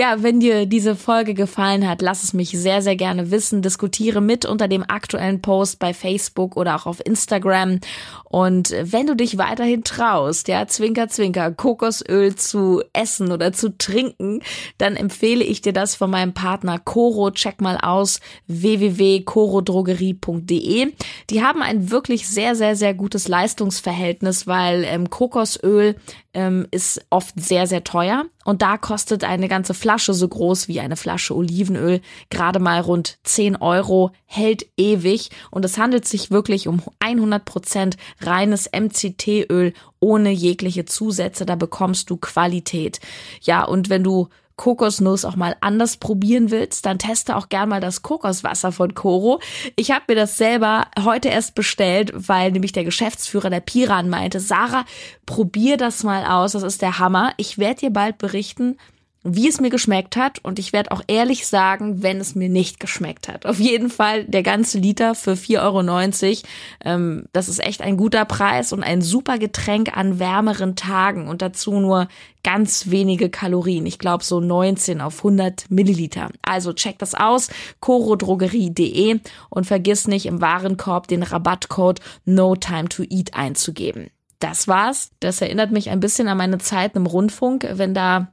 Ja, 0.00 0.22
wenn 0.22 0.40
dir 0.40 0.64
diese 0.64 0.96
Folge 0.96 1.34
gefallen 1.34 1.86
hat, 1.86 2.00
lass 2.00 2.24
es 2.24 2.32
mich 2.32 2.52
sehr, 2.52 2.80
sehr 2.80 2.96
gerne 2.96 3.30
wissen. 3.30 3.60
Diskutiere 3.60 4.22
mit 4.22 4.46
unter 4.46 4.66
dem 4.66 4.82
aktuellen 4.88 5.42
Post 5.42 5.78
bei 5.78 5.92
Facebook 5.92 6.56
oder 6.56 6.76
auch 6.76 6.86
auf 6.86 7.04
Instagram. 7.04 7.80
Und 8.24 8.74
wenn 8.80 9.06
du 9.06 9.14
dich 9.14 9.36
weiterhin 9.36 9.84
traust, 9.84 10.48
ja, 10.48 10.66
Zwinker, 10.66 11.08
Zwinker, 11.08 11.52
Kokosöl 11.52 12.34
zu 12.34 12.82
essen 12.94 13.30
oder 13.30 13.52
zu 13.52 13.76
trinken, 13.76 14.40
dann 14.78 14.96
empfehle 14.96 15.44
ich 15.44 15.60
dir 15.60 15.74
das 15.74 15.96
von 15.96 16.08
meinem 16.08 16.32
Partner 16.32 16.78
Coro. 16.78 17.30
Check 17.30 17.60
mal 17.60 17.76
aus 17.76 18.20
www.corodrogerie.de. 18.46 20.94
Die 21.28 21.42
haben 21.42 21.60
ein 21.60 21.90
wirklich 21.90 22.26
sehr, 22.26 22.56
sehr, 22.56 22.74
sehr 22.74 22.94
gutes 22.94 23.28
Leistungsverhältnis, 23.28 24.46
weil 24.46 24.84
ähm, 24.84 25.10
Kokosöl 25.10 25.96
ähm, 26.32 26.66
ist 26.70 27.04
oft 27.10 27.38
sehr, 27.38 27.66
sehr 27.66 27.84
teuer. 27.84 28.24
Und 28.44 28.62
da 28.62 28.78
kostet 28.78 29.22
eine 29.24 29.48
ganze 29.48 29.74
Flasche 29.74 30.14
so 30.14 30.26
groß 30.26 30.66
wie 30.68 30.80
eine 30.80 30.96
Flasche 30.96 31.36
Olivenöl 31.36 32.00
gerade 32.30 32.58
mal 32.58 32.80
rund 32.80 33.18
10 33.24 33.56
Euro, 33.56 34.12
hält 34.24 34.66
ewig. 34.76 35.30
Und 35.50 35.64
es 35.64 35.76
handelt 35.78 36.06
sich 36.06 36.30
wirklich 36.30 36.66
um 36.66 36.82
100 37.00 37.44
Prozent 37.44 37.96
reines 38.20 38.70
MCT-Öl 38.72 39.74
ohne 40.00 40.30
jegliche 40.30 40.86
Zusätze. 40.86 41.44
Da 41.44 41.54
bekommst 41.54 42.08
du 42.08 42.16
Qualität. 42.16 43.00
Ja, 43.42 43.64
und 43.64 43.90
wenn 43.90 44.04
du 44.04 44.28
Kokosnuss 44.60 45.24
auch 45.24 45.36
mal 45.36 45.56
anders 45.62 45.96
probieren 45.96 46.50
willst, 46.50 46.84
dann 46.84 46.98
teste 46.98 47.34
auch 47.34 47.48
gern 47.48 47.70
mal 47.70 47.80
das 47.80 48.02
Kokoswasser 48.02 48.72
von 48.72 48.92
Coro. 48.92 49.40
Ich 49.74 49.90
habe 49.90 50.04
mir 50.08 50.16
das 50.16 50.36
selber 50.36 50.86
heute 51.02 51.30
erst 51.30 51.54
bestellt, 51.54 52.12
weil 52.14 52.52
nämlich 52.52 52.72
der 52.72 52.84
Geschäftsführer 52.84 53.48
der 53.48 53.60
Piran 53.60 54.10
meinte, 54.10 54.38
Sarah, 54.38 54.84
probier 55.24 55.78
das 55.78 56.02
mal 56.02 56.26
aus, 56.26 56.52
das 56.52 56.62
ist 56.62 56.82
der 56.82 56.98
Hammer. 56.98 57.32
Ich 57.38 57.56
werde 57.56 57.80
dir 57.80 57.90
bald 57.90 58.18
berichten, 58.18 58.76
wie 59.22 59.48
es 59.48 59.60
mir 59.60 59.68
geschmeckt 59.68 60.16
hat 60.16 60.38
und 60.42 60.58
ich 60.58 60.72
werde 60.72 60.92
auch 60.92 61.02
ehrlich 61.06 61.46
sagen, 61.46 62.02
wenn 62.02 62.18
es 62.18 62.34
mir 62.34 62.48
nicht 62.48 62.80
geschmeckt 62.80 63.28
hat. 63.28 63.44
Auf 63.44 63.58
jeden 63.58 63.90
Fall 63.90 64.24
der 64.24 64.42
ganze 64.42 64.78
Liter 64.78 65.14
für 65.14 65.32
4,90 65.32 65.58
Euro. 65.62 66.48
Ähm, 66.84 67.24
das 67.32 67.48
ist 67.48 67.60
echt 67.60 67.82
ein 67.82 67.98
guter 67.98 68.24
Preis 68.24 68.72
und 68.72 68.82
ein 68.82 69.02
super 69.02 69.38
Getränk 69.38 69.94
an 69.94 70.18
wärmeren 70.18 70.74
Tagen 70.74 71.28
und 71.28 71.42
dazu 71.42 71.78
nur 71.80 72.08
ganz 72.42 72.90
wenige 72.90 73.28
Kalorien. 73.28 73.84
Ich 73.84 73.98
glaube 73.98 74.24
so 74.24 74.40
19 74.40 75.02
auf 75.02 75.18
100 75.18 75.70
Milliliter. 75.70 76.30
Also 76.40 76.72
check 76.72 76.98
das 76.98 77.14
aus, 77.14 77.50
corodrogerie.de 77.80 79.20
und 79.50 79.66
vergiss 79.66 80.08
nicht 80.08 80.24
im 80.24 80.40
Warenkorb 80.40 81.08
den 81.08 81.22
Rabattcode 81.22 82.00
No 82.24 82.56
Time 82.56 82.88
to 82.88 83.02
Eat 83.02 83.34
einzugeben. 83.34 84.08
Das 84.38 84.66
war's. 84.66 85.10
Das 85.20 85.42
erinnert 85.42 85.70
mich 85.70 85.90
ein 85.90 86.00
bisschen 86.00 86.26
an 86.26 86.38
meine 86.38 86.56
Zeit 86.56 86.96
im 86.96 87.04
Rundfunk, 87.04 87.68
wenn 87.74 87.92
da 87.92 88.32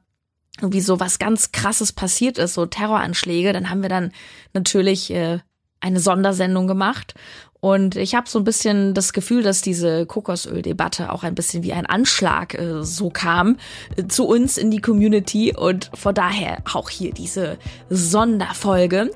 irgendwie 0.60 0.80
so 0.80 1.00
was 1.00 1.18
ganz 1.18 1.52
krasses 1.52 1.92
passiert 1.92 2.38
ist, 2.38 2.54
so 2.54 2.66
Terroranschläge, 2.66 3.52
dann 3.52 3.70
haben 3.70 3.82
wir 3.82 3.88
dann 3.88 4.12
natürlich 4.54 5.10
äh, 5.10 5.38
eine 5.80 6.00
Sondersendung 6.00 6.66
gemacht. 6.66 7.14
Und 7.60 7.96
ich 7.96 8.14
habe 8.14 8.28
so 8.28 8.38
ein 8.38 8.44
bisschen 8.44 8.94
das 8.94 9.12
Gefühl, 9.12 9.42
dass 9.42 9.62
diese 9.62 10.06
Kokosöl-Debatte 10.06 11.12
auch 11.12 11.24
ein 11.24 11.34
bisschen 11.34 11.64
wie 11.64 11.72
ein 11.72 11.86
Anschlag 11.86 12.54
äh, 12.54 12.84
so 12.84 13.10
kam 13.10 13.56
äh, 13.96 14.06
zu 14.06 14.26
uns 14.26 14.58
in 14.58 14.70
die 14.70 14.80
Community. 14.80 15.54
Und 15.56 15.90
von 15.94 16.14
daher 16.14 16.58
auch 16.72 16.88
hier 16.88 17.12
diese 17.12 17.58
Sonderfolge. 17.90 19.10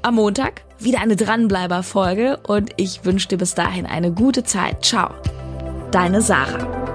Am 0.00 0.14
Montag 0.14 0.62
wieder 0.78 1.00
eine 1.00 1.16
Dranbleiber-Folge 1.16 2.38
und 2.46 2.70
ich 2.76 3.04
wünsche 3.04 3.28
dir 3.28 3.38
bis 3.38 3.54
dahin 3.54 3.84
eine 3.84 4.12
gute 4.12 4.44
Zeit. 4.44 4.84
Ciao. 4.84 5.12
Deine 5.90 6.22
Sarah. 6.22 6.87